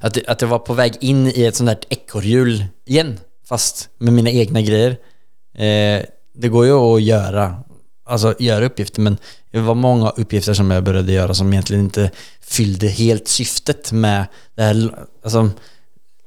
[0.00, 4.12] Att, att jag var på väg in i ett sånt där ekorrhjul igen, fast med
[4.12, 4.90] mina egna grejer.
[5.54, 7.62] Eh, det går ju att göra,
[8.06, 9.16] alltså göra uppgifter men
[9.50, 14.26] det var många uppgifter som jag började göra som egentligen inte fyllde helt syftet med
[14.54, 15.50] det här alltså,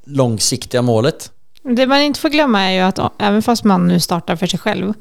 [0.05, 1.31] långsiktiga målet.
[1.63, 4.59] Det man inte får glömma är ju att även fast man nu startar för sig
[4.59, 4.93] själv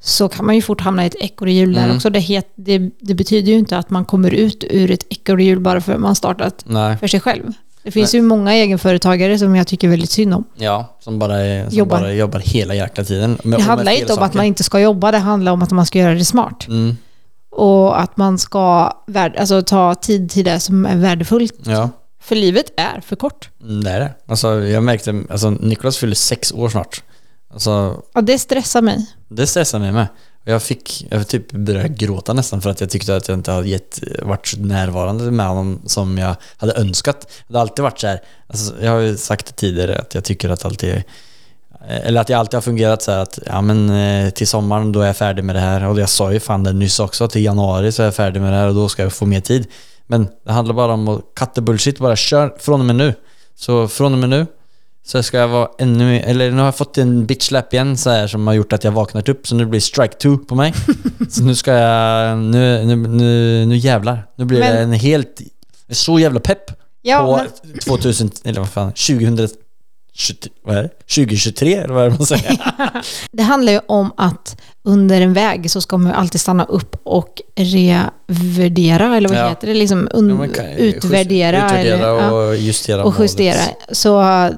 [0.00, 1.96] så kan man ju fort hamna i ett ekorrhjul där Mm.
[1.96, 2.10] också.
[2.10, 5.80] Det, het, det, det betyder ju inte att man kommer ut ur ett ekorrhjul bara
[5.80, 6.96] för att man startat Nej.
[6.96, 7.52] för sig själv.
[7.82, 10.44] Det finns ju många egenföretagare som jag tycker väldigt synd om.
[10.56, 12.00] Ja, som bara, är, som Jobbar.
[12.00, 13.38] bara jobbar hela jäkla tiden.
[13.44, 14.36] Med, Det handlar inte om att saker.
[14.36, 16.66] man inte ska jobba, det handlar om att man ska göra det smart.
[16.68, 16.96] Mm,
[17.50, 18.92] Och att man ska
[19.38, 21.54] alltså, ta tid till det som är värdefullt.
[21.64, 21.88] ja,
[22.28, 23.50] För livet är för kort.
[23.62, 24.14] mm, det är det.
[24.26, 27.02] Alltså, jag märkte, alltså Niklas fyller sex år snart.
[27.52, 29.06] Alltså, Och det stressar mig.
[29.28, 30.06] det stressar mig med.
[30.44, 33.68] Jag fick, jag typ började gråta nästan för att jag tyckte att jag inte hade
[33.68, 37.32] gett, varit så närvarande med honom som jag hade önskat.
[37.48, 40.24] Det har alltid varit så här, alltså, jag har ju sagt det tidigare att jag
[40.24, 41.02] tycker att alltid
[41.88, 45.00] eller att jag alltid har fungerat så här att ja men eh, till sommaren då
[45.00, 47.44] är jag färdig med det här och jag sa ju fan det nyss också till
[47.44, 49.66] januari så är jag färdig med det här och då ska jag få mer tid.
[50.10, 51.08] Men det handlar bara om
[51.40, 53.14] att the bullshit, bara kör från och med nu.
[53.54, 54.46] Så från och med nu
[55.06, 57.96] så ska jag vara ännu mer, eller nu har jag fått en bitch slap igen
[57.96, 60.54] så här som har gjort att jag vaknat upp så nu blir strike two på
[60.54, 60.74] mig.
[61.30, 64.26] så nu ska jag, nu, nu, nu, nu jävlar.
[64.36, 65.40] Nu blir Men- det en helt,
[65.90, 66.62] så jävla pepp
[67.02, 68.92] Ja, på men, 2000, eller vad fan,
[70.26, 70.88] 2023, vad är det?
[71.14, 72.58] 2023 eller vad är det man säger?
[73.32, 76.96] det handlar ju om att under en väg så ska man ju alltid stanna upp
[77.04, 79.48] och revärdera, eller vad Ja.
[79.48, 79.74] heter det?
[79.74, 81.66] Liksom un- Ja, man kan- utvärdera.
[81.66, 82.30] Utvärdera eller, ja.
[82.30, 83.60] och justera och justera.
[83.92, 84.50] Så äh,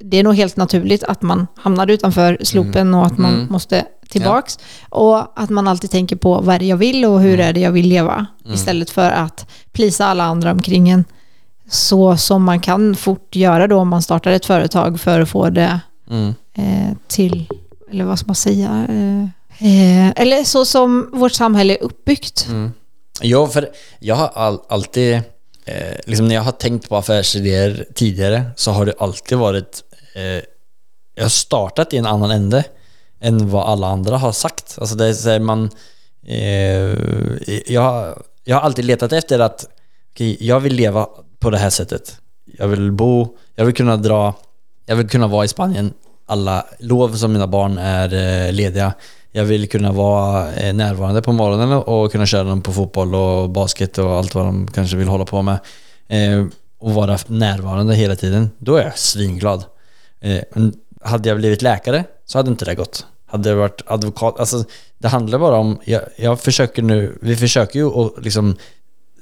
[0.00, 3.46] det är nog helt naturligt att man hamnar utanför slopen och att man Mm.
[3.50, 4.58] måste tillbaks.
[4.88, 7.46] Och att man alltid tänker på vad är det jag vill och hur Mm.
[7.48, 8.26] är det jag vill leva.
[8.54, 11.04] Istället för att plisa alla andra omkring en.
[11.70, 15.50] Så som man kan fort göra då om man startar ett företag för att få
[15.50, 16.34] det Mm.
[16.56, 17.46] eh, till,
[17.90, 18.86] eller vad ska man säga?
[18.88, 19.22] Eh,
[19.68, 22.46] eh, eller så som vårt samhälle är uppbyggt.
[22.48, 22.72] Mm.
[23.20, 25.14] Ja, för jag har all, alltid,
[25.64, 29.82] eh, liksom när jag har tänkt på affärsidéer tidigare så har det alltid varit,
[30.14, 30.22] eh,
[31.14, 32.64] jag har startat i en annan ände
[33.20, 34.78] än vad alla andra har sagt.
[34.80, 35.70] Alltså det är så här man,
[36.26, 36.98] eh,
[37.72, 39.66] jag, har- jag har alltid letat efter att
[40.38, 41.06] jag vill leva
[41.44, 42.16] på det här sättet.
[42.58, 44.34] Jag vill bo, jag vill kunna dra,
[44.86, 45.92] jag vill kunna vara i Spanien
[46.26, 48.92] alla lov som mina barn är eh, lediga.
[49.32, 53.50] Jag vill kunna vara eh, närvarande på morgonen och kunna köra dem på fotboll och
[53.50, 55.58] basket och allt vad de kanske vill hålla på med.
[56.08, 56.46] Eh,
[56.80, 58.50] och vara närvarande hela tiden.
[58.58, 59.64] Då är jag svinglad.
[60.54, 63.06] Men hade jag blivit läkare så hade inte det gått.
[63.26, 64.64] Hade jag varit advokat, alltså
[64.98, 68.56] det handlar bara om, jag, jag försöker nu, vi försöker ju att liksom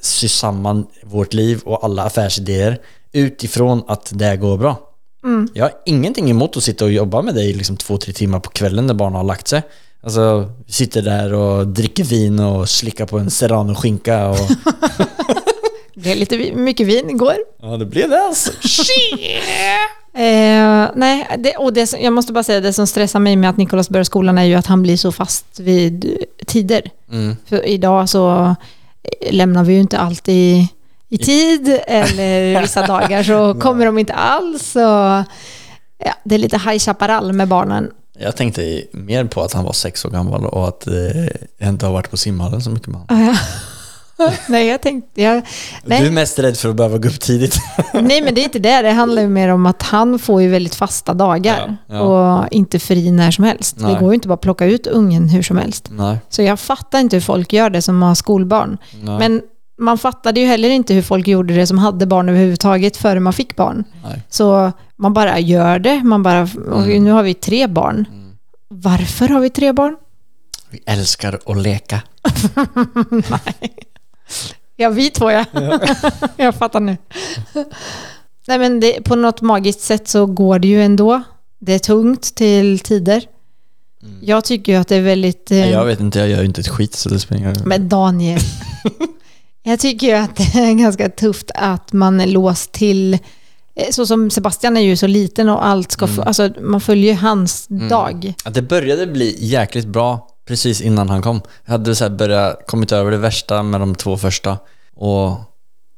[0.02, 2.78] sy samman vårt liv och alla affärsidéer
[3.12, 4.76] utifrån att det går bra.
[5.54, 8.50] Jag har ingenting emot att sitta och jobba med dig liksom två, tre timmar på
[8.50, 9.62] kvällen när barnen har lagt sig.
[10.02, 14.36] Alltså, sitter där och dricker vin och slickar på en serrano-skinka och...
[15.94, 17.36] Det är lite mycket vin igår.
[17.62, 18.52] ja, det blir det alltså.
[20.14, 23.56] Eh, nej, det, och det, jag måste bara säga det som stressar mig med att
[23.56, 26.90] Nikolas börjar skolan är ju att han blir så fast vid tider.
[27.12, 27.36] Mm.
[27.46, 28.54] För idag så
[29.30, 30.66] lämnar vi ju inte alltid
[31.08, 34.76] i tid eller vissa dagar så kommer de inte alls.
[34.76, 35.24] Och,
[36.04, 37.90] Ja, det är lite High Chaparral med barnen.
[38.18, 40.94] Jag tänkte mer på att han var sex år gammal och att eh,
[41.58, 43.36] jag inte har varit på simhallen så mycket med honom.
[44.48, 45.22] Nej, jag tänkte...
[45.22, 45.42] Jag,
[45.84, 47.56] Du är nej, mest rädd för att behöva gå upp tidigt.
[47.94, 48.82] nej, men det är inte det.
[48.82, 52.00] Det handlar ju mer om att han får ju väldigt fasta dagar Ja, ja.
[52.42, 53.76] och inte fri när som helst.
[53.78, 53.94] Nej.
[53.94, 55.88] Det går ju inte bara att plocka ut ungen hur som helst.
[55.90, 56.18] Nej.
[56.28, 58.78] Så jag fattar inte hur folk gör det som har skolbarn.
[59.02, 59.18] Nej.
[59.18, 59.42] Men
[59.78, 63.32] man fattade ju heller inte hur folk gjorde det som hade barn överhuvudtaget före man
[63.32, 63.84] fick barn.
[64.04, 64.22] Nej.
[64.28, 66.02] Så man bara gör det.
[66.04, 67.04] Man bara, och Mm.
[67.04, 68.04] nu har vi tre barn.
[68.68, 69.96] Varför har vi tre barn?
[70.70, 72.00] Vi älskar att leka.
[74.76, 75.44] Ja, vi två ja.
[76.36, 76.96] jag fattar nu.
[78.48, 81.22] Nej men det, på något magiskt sätt så går det ju ändå.
[81.58, 83.24] Det är tungt till tider.
[84.20, 85.50] Jag tycker ju att det är väldigt...
[85.50, 87.54] eh, Nej, Jag vet inte, jag gör ju inte ett skit så det spelar ingen
[87.54, 87.66] roll.
[87.66, 88.40] Men Daniel,
[89.62, 93.14] jag tycker ju att det är ganska tufft att man är låst till,
[93.74, 97.12] eh, så som Sebastian är ju så liten och allt ska, få, alltså man följer
[97.12, 98.34] ju hans dag.
[98.44, 101.40] Att det började bli jäkligt bra precis innan han kom.
[101.64, 104.58] Jag hade så börjat kommit över det värsta med de två första
[104.96, 105.36] och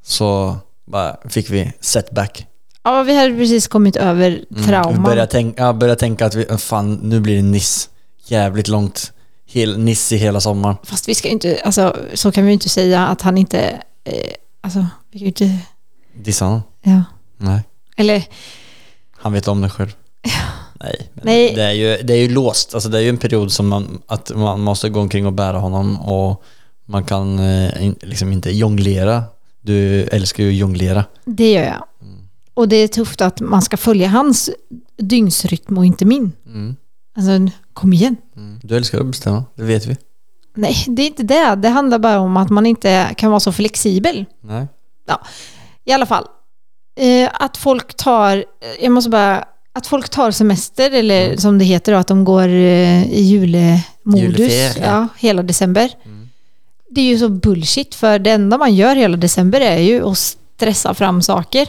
[0.04, 2.46] så bara fick vi setback.
[2.82, 5.02] Ja, vi hade precis kommit över Vi trauman.
[5.02, 7.88] började tänka, jag började tänka att vi, fan nu blir det Niss.
[8.26, 9.12] Jävligt långt.
[9.46, 10.76] Hel, Niss i hela sommaren.
[10.82, 13.60] Fast vi ska inte, alltså så kan vi ju inte säga att han inte,
[14.04, 15.58] eh, alltså vi kan ju inte,
[16.14, 16.62] Dissa honom?
[16.82, 17.02] ja.
[17.36, 17.60] Nej.
[17.96, 18.24] Eller,
[19.16, 19.92] Han vet om det själv.
[20.84, 21.54] Nej, Nej.
[21.54, 22.74] Det, är ju, det är ju låst.
[22.74, 25.58] Alltså det är ju en period som man, att man måste gå omkring och bära
[25.58, 26.42] honom och
[26.84, 29.22] man kan eh, liksom inte jonglera.
[29.60, 31.04] Du älskar ju att jonglera.
[31.24, 31.84] det gör jag.
[32.54, 34.50] Och det är tufft att man ska följa hans
[34.96, 36.32] dygnsrytm och inte min.
[36.46, 36.76] Mm.
[37.16, 38.16] Alltså, kom igen.
[38.36, 38.60] Mm.
[38.62, 39.96] Du älskar att bestämma, det vet vi.
[40.54, 41.54] Nej, det är inte det.
[41.54, 44.24] Det handlar bara om att man inte kan vara så flexibel.
[44.40, 44.66] Nej.
[45.84, 46.24] I alla fall,
[46.96, 48.44] eh, att folk tar,
[48.80, 49.44] jag måste bara,
[49.74, 51.38] att folk tar semester eller Mm.
[51.38, 54.86] som det heter då, att de går eh, i julemodus Juleferie.
[54.86, 55.90] ja, hela december.
[56.04, 56.28] Mm.
[56.90, 60.18] Det är ju så bullshit för det enda man gör hela december är ju att
[60.18, 61.68] stressa fram saker.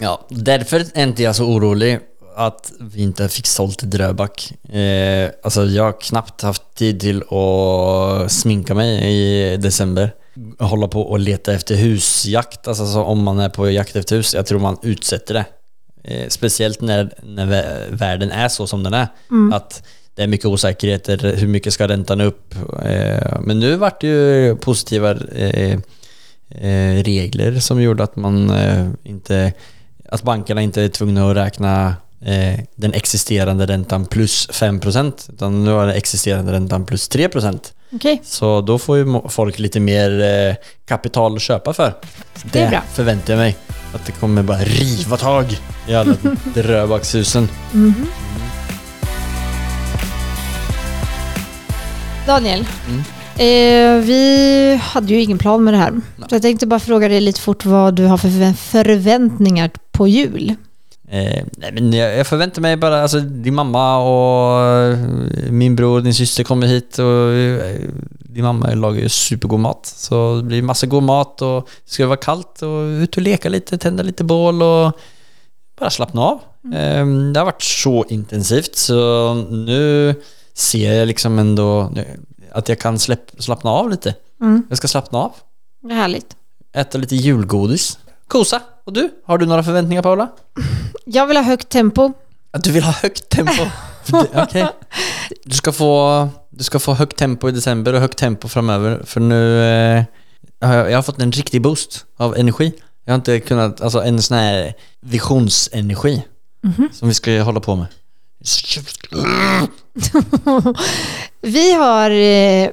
[0.00, 1.98] Ja, därför är inte jag så orolig
[2.36, 4.52] att vi inte fick sålt Dröback.
[4.72, 10.14] Eh, alltså jag har knappt haft tid till att sminka mig i december.
[10.58, 14.34] Hålla på och leta efter husjakt, alltså så om man är på jakt efter hus.
[14.34, 15.44] Jag tror man utsätter det.
[16.04, 19.06] Eh, speciellt när, när vä- världen är så som den är.
[19.52, 19.82] Att
[20.14, 22.54] det är mycket osäkerheter, hur mycket ska räntan upp?
[22.84, 25.78] Eh, men nu vart det ju positiva eh,
[26.50, 29.52] eh, regler som gjorde att man eh, inte
[30.08, 31.96] att bankerna inte är tvungna att räkna
[32.74, 37.58] den existerande räntan plus 5% utan nu är den existerande räntan plus 3%.
[37.92, 41.94] Okej, Så då får ju folk lite mer kapital att köpa för.
[42.42, 42.82] Det bra.
[42.92, 43.56] förväntar jag mig.
[43.94, 46.16] Att det kommer bara riva tag i alla
[46.54, 47.48] dröbackshusen.
[52.26, 52.66] Daniel.
[52.88, 53.00] Mm.
[53.36, 55.92] Eh, vi hade ju ingen plan med det här.
[56.28, 60.08] Så jag tänkte bara fråga dig lite fort vad du har för förvä- förväntningar på
[60.08, 60.54] jul.
[61.08, 64.98] Eh, nej men jag, jag förväntar mig bara, alltså din mamma och eh,
[65.50, 67.80] min bror och din syster kommer hit och eh,
[68.18, 69.86] din mamma lagar ju supergod mat.
[69.96, 73.48] Så det blir massa god mat och det ska vara kallt och ut och leka
[73.48, 74.92] lite, tända lite bål och
[75.82, 76.40] bara slappna av.
[76.74, 80.14] Eh, det har varit så intensivt så nu
[80.54, 81.92] ser jag liksom ändå
[82.52, 84.14] att jag kan släpp, slappna av lite.
[84.40, 84.66] Mm.
[84.68, 85.32] Jag ska slappna av.
[85.82, 86.36] Det är härligt.
[86.72, 87.98] Äta lite julgodis.
[88.28, 88.60] Kosa.
[88.84, 89.10] Och du?
[89.24, 90.28] Har du några förväntningar Paula?
[91.04, 92.12] Jag vill ha högt tempo.
[92.50, 93.62] Att du vill ha högt tempo?
[94.34, 94.68] Okej.
[95.44, 99.02] Du, ska få, du ska få högt tempo i december och högt tempo framöver.
[99.04, 100.04] För nu eh,
[100.60, 102.72] har jag, jag har fått en riktig boost av energi.
[103.04, 106.22] Jag har inte kunnat, alltså en sån här visionsenergi
[106.92, 107.86] som vi ska hålla på med.
[111.40, 112.70] Vi har eh,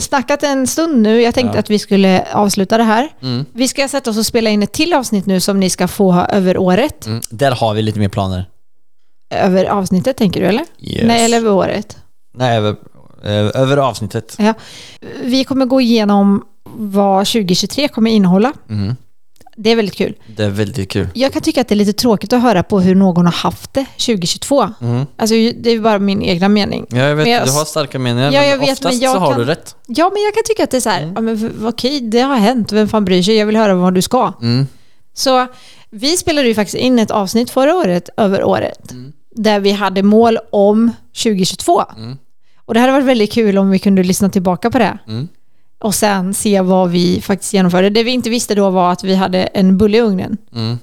[0.00, 1.20] snackat en stund nu.
[1.22, 1.60] Jag tänkte Ja.
[1.60, 3.08] att vi skulle avsluta det här.
[3.22, 3.44] Mm.
[3.52, 6.14] Vi ska sätta oss och spela in ett till avsnitt nu som ni ska få
[6.28, 7.06] över året.
[7.06, 7.20] Mm.
[7.30, 8.48] Där har vi lite mer planer.
[9.30, 10.64] Över avsnittet tänker du eller?
[10.78, 11.02] Yes.
[11.04, 11.96] Nej, eller över året.
[12.34, 12.70] Nej, över,
[13.24, 14.36] eh, över avsnittet.
[14.38, 14.54] Ja.
[15.24, 18.52] Vi kommer gå igenom vad 2023 kommer innehålla.
[18.70, 18.96] Mm.
[19.56, 20.14] Det är väldigt kul.
[20.36, 21.08] Det är väldigt kul.
[21.14, 23.74] Jag kan tycka att det är lite tråkigt att höra på hur någon har haft
[23.74, 24.68] det 2022.
[24.80, 25.06] Mm.
[25.16, 26.86] Alltså, det är bara min egna mening.
[26.90, 29.00] Ja, jag vet, Men jag- du har starka meningar, Ja, men jag vet, oftast men
[29.00, 29.76] jag så har kan- du rätt.
[29.86, 32.36] Ja, men jag kan tycka att det är så här, ja, men okej, det har
[32.36, 33.34] hänt, vem fan bryr sig?
[33.36, 34.32] Jag vill höra vad du ska.
[34.42, 34.66] Mm.
[35.14, 35.46] Så
[35.90, 39.12] vi spelade ju faktiskt in ett avsnitt förra året, över året, Mm.
[39.30, 41.84] där vi hade mål om 2022.
[41.96, 42.16] Mm.
[42.64, 44.98] Och det hade varit väldigt kul om vi kunde lyssna tillbaka på det.
[45.82, 45.86] Mm.
[45.88, 47.90] Och sen se vad vi faktiskt genomförde.
[47.90, 50.36] Det vi inte visste då var att vi hade en bulle i ugnen.
[50.54, 50.78] Mm.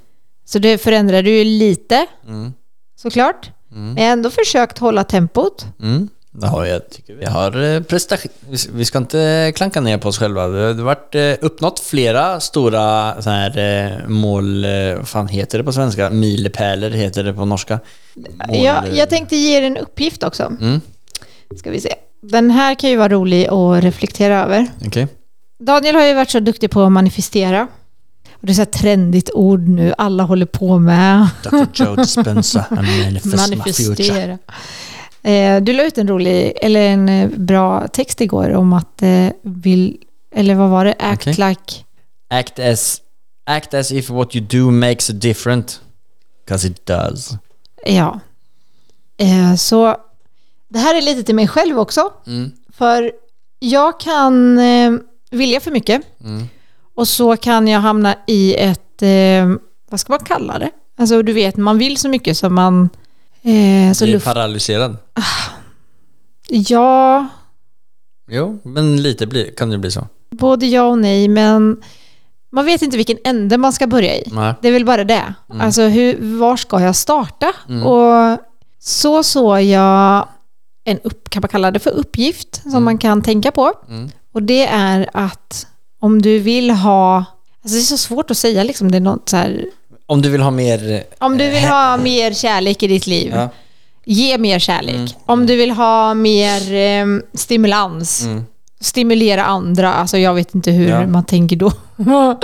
[0.46, 2.54] Så det förändrade ju lite, Mm.
[3.02, 3.50] såklart.
[3.72, 5.66] Men jag har ändå försökt hålla tempot.
[5.82, 6.10] Mm.
[6.42, 8.32] Ja, jag tycker vi har eh, prestation.
[8.50, 10.48] vi- Vi ska inte klanka ner på oss själva.
[10.48, 14.66] Det har varit eh, uppnått flera stora så här, eh, mål...
[14.98, 16.10] Vad fan heter det på svenska?
[16.10, 17.80] Milepäler heter det på norska.
[18.48, 20.44] Mål, Jag, jag tänkte ge er en uppgift också.
[20.62, 20.82] Mm,
[21.58, 21.96] Ska vi se.
[22.22, 24.68] Den här kan ju vara rolig att reflektera över.
[24.86, 25.08] okej.
[25.64, 27.68] Daniel har ju varit så duktig på att manifestera.
[28.32, 31.28] Och det är så här trendigt ord nu, alla håller på med.
[31.44, 31.58] Dr.
[31.74, 33.88] Joe Dispenza and manifest my future.
[33.88, 34.38] manifestera.
[35.24, 39.28] Eh, du la ut en rolig, eller en eh, bra text igår om att eh,
[39.42, 39.98] vill,
[40.36, 40.96] eller vad var det?
[41.00, 41.50] Act Okej.
[41.50, 41.74] like,
[42.30, 43.02] Act as,
[43.46, 45.78] act as if what you do makes a difference.
[46.48, 47.30] Cause it does.
[47.86, 48.20] ja.
[49.18, 49.98] Eh, så
[50.70, 52.14] det här är lite till mig själv också.
[52.28, 52.52] Mm.
[52.74, 53.12] För
[53.60, 54.92] jag kan eh,
[55.32, 56.02] vilja för mycket.
[56.24, 56.48] Mm.
[56.96, 59.50] Och så kan jag hamna i ett, eh,
[59.90, 60.70] vad ska man kalla det?
[60.98, 62.90] Alltså du vet, man vill så mycket som man...
[63.42, 64.98] Eh, så Blir paralyserad.
[66.48, 67.28] ja,
[68.32, 70.08] Jo, men lite blir, kan det bli så.
[70.32, 71.82] både ja och nej, men
[72.52, 74.24] man vet inte vilken ände man ska börja i.
[74.32, 74.54] Nej.
[74.62, 75.34] Det är väl bara det.
[75.48, 77.54] Alltså hur, var ska jag starta?
[77.70, 77.84] Mm.
[77.88, 78.38] Och
[78.80, 80.28] så såg jag
[80.92, 83.72] en upp, kan man kalla det för uppgift som man kan tänka på.
[83.90, 84.10] Mm.
[84.34, 85.68] Och det är att
[86.02, 87.16] om du vill ha,
[87.64, 89.66] alltså det är så svårt att säga liksom, det är något så här,
[90.06, 90.92] Om du vill ha mer...
[90.92, 93.50] eh, om du vill ha mer kärlek i ditt liv, Ja.
[94.06, 94.96] ge mer kärlek.
[94.96, 95.08] Mm.
[95.26, 98.44] Om du vill ha mer eh, stimulans, Mm.
[98.82, 101.08] stimulera andra, alltså jag vet inte hur Ja.
[101.08, 101.72] man tänker då.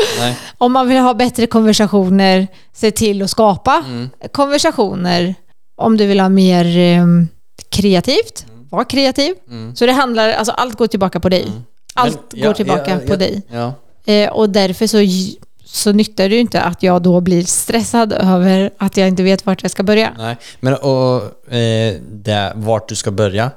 [0.58, 4.10] Om man vill ha bättre konversationer, se till att skapa Mm.
[4.34, 5.36] konversationer.
[5.78, 7.06] Om du vill ha mer eh,
[7.69, 9.34] kreativt, var kreativ.
[9.49, 9.75] Mm.
[9.75, 11.51] Så det handlar, alltså allt går tillbaka på dig.
[11.93, 13.41] Allt Men, går ja, tillbaka ja, på ja, dig.
[13.51, 13.73] Ja.
[14.06, 14.97] Eh, och därför så,
[15.65, 19.45] så nyttar det ju inte att jag då blir stressad över att jag inte vet
[19.45, 20.13] vart jag ska börja.
[20.17, 23.51] Nej, men och eh, det, vart du ska börja.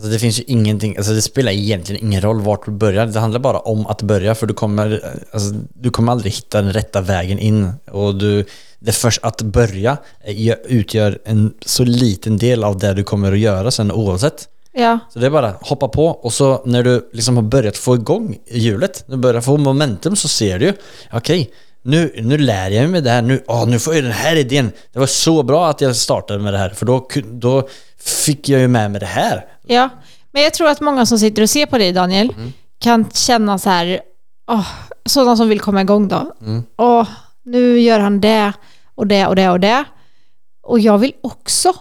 [0.00, 3.06] Alltså det finns ju ingenting, alltså det spelar egentligen ingen roll vart du börjar.
[3.06, 6.72] Det handlar bara om att börja för du kommer, alltså, du kommer aldrig hitta den
[6.72, 7.72] rätta vägen in.
[7.90, 8.44] Och du,
[8.78, 13.38] det först att börja eh, utgör en så liten del av det du kommer att
[13.38, 14.48] göra sen oavsett.
[14.72, 17.94] Ja, Så det är bara hoppa på och så när du liksom har börjat få
[17.94, 20.72] igång hjulet, du börjar få momentum så ser du ju,
[21.12, 21.50] okej,
[21.82, 24.72] nu, nu lär jag mig det här, nu, åh, nu får jag den här idén.
[24.92, 27.68] Det var så bra att jag startade med det här för då, då
[28.00, 29.46] fick jag ju med mig det här.
[29.66, 29.88] ja.
[30.32, 32.34] Men jag tror att många som sitter och ser på dig Daniel
[32.80, 34.00] kan känna så här,
[34.50, 34.68] åh,
[35.06, 36.32] sådana som vill komma igång då.
[36.40, 36.62] Mm.
[36.78, 37.08] Åh,
[37.44, 38.52] nu gör han det
[38.94, 39.84] och det och det och det.
[40.62, 41.72] Och jag vill också,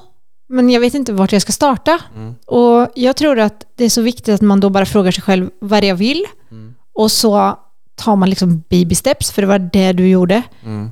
[0.49, 1.99] men jag vet inte vart jag ska starta.
[2.15, 2.36] Mm.
[2.45, 5.49] Och jag tror att det är så viktigt att man då bara frågar sig själv
[5.62, 6.25] vad det är jag vill.
[6.51, 6.75] Mm.
[6.93, 7.60] Och så
[7.95, 10.43] tar man liksom baby steps, för det var det du gjorde.
[10.63, 10.91] Mm.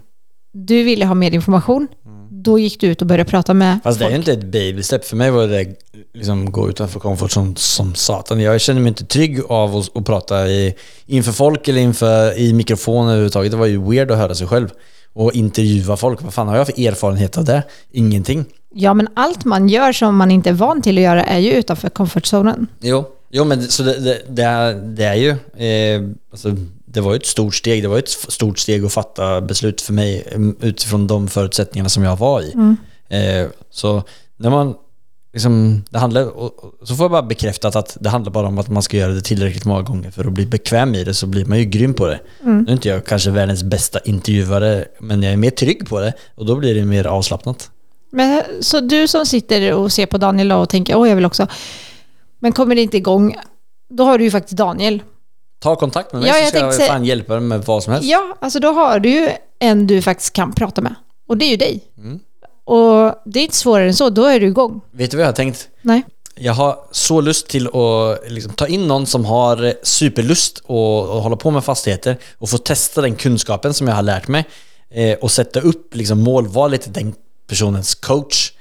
[0.54, 1.88] Du ville ha mer information.
[2.30, 4.28] Då gick du ut och började prata med Fast det är folk.
[4.28, 5.06] ju inte ett baby step.
[5.06, 5.76] För mig var det
[6.14, 8.40] liksom gå utanför comfort som, som satan.
[8.40, 12.54] Jag känner mig inte trygg av att, att prata i, inför folk eller inför, i
[12.54, 13.52] mikrofon överhuvudtaget.
[13.52, 14.70] Det var ju weird att höra sig själv.
[15.14, 16.22] Och intervjua folk.
[16.22, 17.64] Vad fan har jag för erfarenhet av det?
[17.92, 18.46] Ingenting.
[18.74, 21.52] Ja, men allt man gör som man inte är van till att göra är ju
[21.52, 22.68] utanför comfortzonen.
[22.80, 25.30] Jo, jo men så det, det, det, är, det är ju...
[25.66, 26.56] Eh, alltså,
[26.98, 27.84] det var ju ett stort steg.
[27.84, 32.04] Det var ett stort steg att fatta beslut för mig mm, utifrån de förutsättningarna som
[32.04, 32.54] jag var i.
[33.10, 34.04] Eh, så
[34.38, 34.76] när man...
[35.34, 36.24] Liksom, det handlar,
[36.86, 39.22] så får jag bara bekräftat att det handlar bara om att man ska göra det
[39.22, 42.08] tillräckligt många gånger för att bli bekväm i det så blir man ju grym på
[42.08, 42.20] det.
[42.44, 46.14] Nu är inte jag kanske världens bästa intervjuare men jag är mer trygg på det
[46.36, 47.72] och då blir det mer avslappnat.
[48.12, 51.48] Men, så du som sitter och ser på Daniel och tänker åh jag vill också,
[52.40, 53.36] men kommer det inte igång,
[53.90, 55.04] då har du ju faktiskt Daniel.
[55.60, 57.84] Ta kontakt med mig Ja, så jag ska jag tänkte fan hjälpa dig med vad
[57.84, 58.10] som helst.
[58.10, 60.96] Ja, alltså då har du ju en du faktiskt kan prata med.
[61.28, 61.84] Och det är ju dig.
[61.98, 62.20] Mm.
[62.64, 64.82] Och det är inte svårare än så, då är du igång.
[64.92, 65.68] Vet du vad jag har tänkt?
[65.82, 66.04] Nej.
[66.36, 71.22] Jag har så lust till att liksom, ta in någon som har superlust och, och
[71.22, 74.46] hålla på med fastigheter och få testa den kunskapen som jag har lärt mig
[74.90, 77.16] eh, och sätta upp liksom, målvalet till den
[77.48, 78.52] personens coach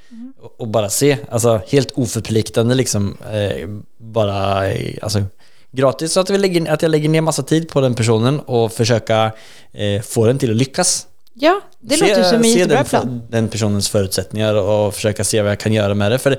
[0.40, 3.68] och, och bara se, alltså helt oförpliktande liksom, eh,
[3.98, 5.22] bara eh, alltså,
[5.76, 8.72] gratis så att, vi lägger, att jag lägger ner massa tid på den personen och
[8.72, 9.32] försöka
[9.72, 11.06] eh, få den till att lyckas.
[11.38, 13.22] Ja, det se, låter som en se jättebra den, plan.
[13.30, 16.18] den personens förutsättningar och försöka se vad jag kan göra med det.
[16.18, 16.30] För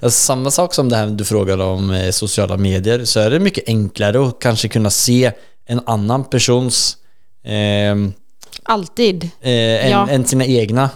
[0.00, 3.38] alltså, samma sak som det här du frågade om eh, sociala medier så är det
[3.38, 5.32] mycket enklare att kanske kunna se
[5.66, 6.96] en annan persons
[7.44, 8.12] ehm,
[8.62, 9.24] Alltid.
[9.24, 10.08] eh, än, Ja.
[10.08, 10.90] än sina egna.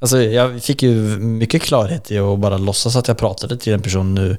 [0.00, 3.82] Alltså jag fick ju mycket klarhet i att bara låtsas att jag pratade till en
[3.82, 4.36] person nu eh,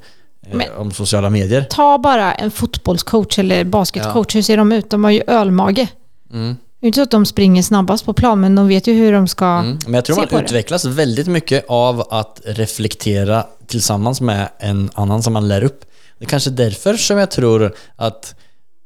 [0.52, 1.62] Men- om sociala medier.
[1.70, 4.90] Ta bara en fotbollscoach eller basketcoach, hur ser de ut?
[4.90, 5.88] De har ju ölmage.
[6.34, 6.56] Mm.
[6.80, 9.12] Det är inte så att de springer snabbast på plan, men de vet ju hur
[9.12, 9.46] de ska...
[9.46, 9.78] Mm.
[9.86, 10.44] Men jag tror man på det.
[10.44, 15.86] utvecklas väldigt mycket av att reflektera tillsammans med en annan som man lär upp.
[16.20, 18.36] Det är kanske därför som jag tror att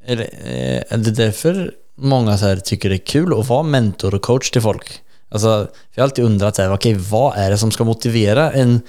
[0.05, 4.15] eller, eh, det är därför många så här tycker det är kul att vara mentor
[4.15, 5.01] och coach till folk.
[5.31, 8.75] Alltså, jag har alltid undrat så här, okej, vad är det som ska motivera en
[8.75, 8.79] eh,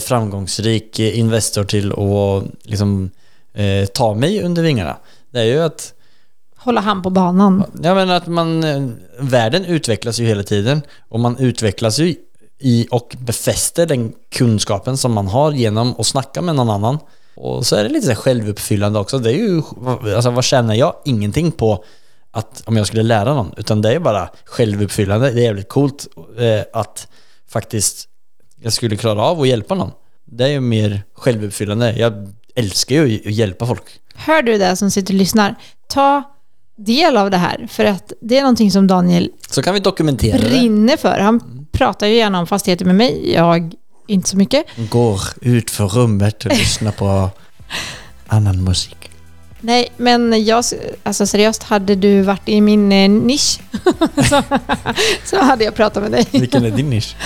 [0.00, 3.10] framgångsrik eh, Investor till att liksom,
[3.54, 4.96] eh, ta mig under vingarna?
[5.30, 5.94] Det är ju att
[6.62, 7.64] Hålla hand på banan.
[7.82, 12.14] Ja men att man, eh, världen utvecklas ju hela tiden och man utvecklas ju
[12.58, 16.98] i och befäster den kunskapen som man har genom att snacka med någon annan.
[17.36, 19.18] Och så är det lite så självuppfyllande också.
[19.18, 19.62] Det är ju,
[20.14, 20.94] alltså vad tjänar jag?
[21.04, 21.84] Ingenting på
[22.30, 25.30] att om jag skulle lära någon, utan det är bara självuppfyllande.
[25.30, 26.06] Det är jävligt coolt
[26.38, 27.08] eh, att
[27.48, 28.09] faktiskt
[28.62, 29.90] jag skulle klara av att hjälpa någon.
[30.24, 31.92] Det är ju mer självuppfyllande.
[31.98, 33.82] Jag älskar ju att hjälpa folk.
[34.14, 35.54] Hör du det som sitter och lyssnar?
[35.88, 36.22] Ta
[36.76, 40.38] del av det här, för att det är någonting som Daniel Så kan vi dokumentera
[40.38, 41.18] brinner för.
[41.18, 43.72] Han pratar ju gärna om fastigheter med mig, jag
[44.06, 44.64] inte så mycket.
[44.76, 47.30] Går ut för rummet och lyssnar på
[48.26, 49.10] annan musik.
[49.60, 50.64] Nej, men jag,
[51.02, 53.60] alltså seriöst, hade du varit i min eh, nisch
[54.28, 54.42] så,
[55.24, 56.26] så hade jag pratat med dig.
[56.30, 57.16] Vilken är din nisch?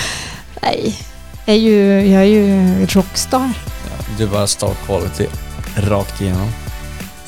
[0.62, 0.98] Nej,
[1.46, 3.52] är ju, jag är ju rockstar.
[4.18, 5.26] Du är bara star quality
[5.76, 6.48] rakt igenom.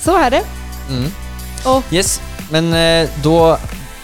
[0.01, 0.43] Så är det.
[0.91, 1.11] Mm.
[1.64, 3.53] Och Yes, men eh, då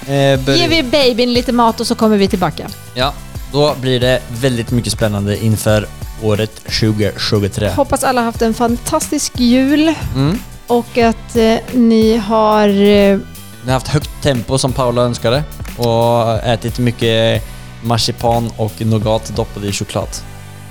[0.06, 2.68] eh, ger vi babyn lite mat och så kommer vi tillbaka.
[2.94, 3.12] Ja,
[3.52, 5.86] då blir det väldigt mycket spännande inför
[6.22, 7.68] året 2023.
[7.70, 10.38] Hoppas alla haft en fantastisk jul Mm.
[10.66, 13.18] och att eh, ni har eh,
[13.64, 15.42] Ni har haft högt tempo som Paula önskade
[15.76, 17.42] och ätit mycket
[17.82, 20.08] marsipan och nougat doppade i choklad.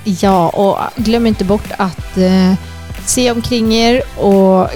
[0.04, 2.54] Ja, och glöm inte bort att eh,
[3.06, 4.68] se omkring er och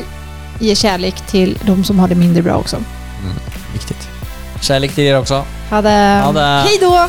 [0.61, 2.77] ge kärlek till de som har det mindre bra också.
[3.73, 4.09] Viktigt.
[4.61, 5.45] Kärlek till er också.
[5.71, 6.23] Ha det!
[6.25, 6.63] Ha det.
[6.65, 7.09] Hej då!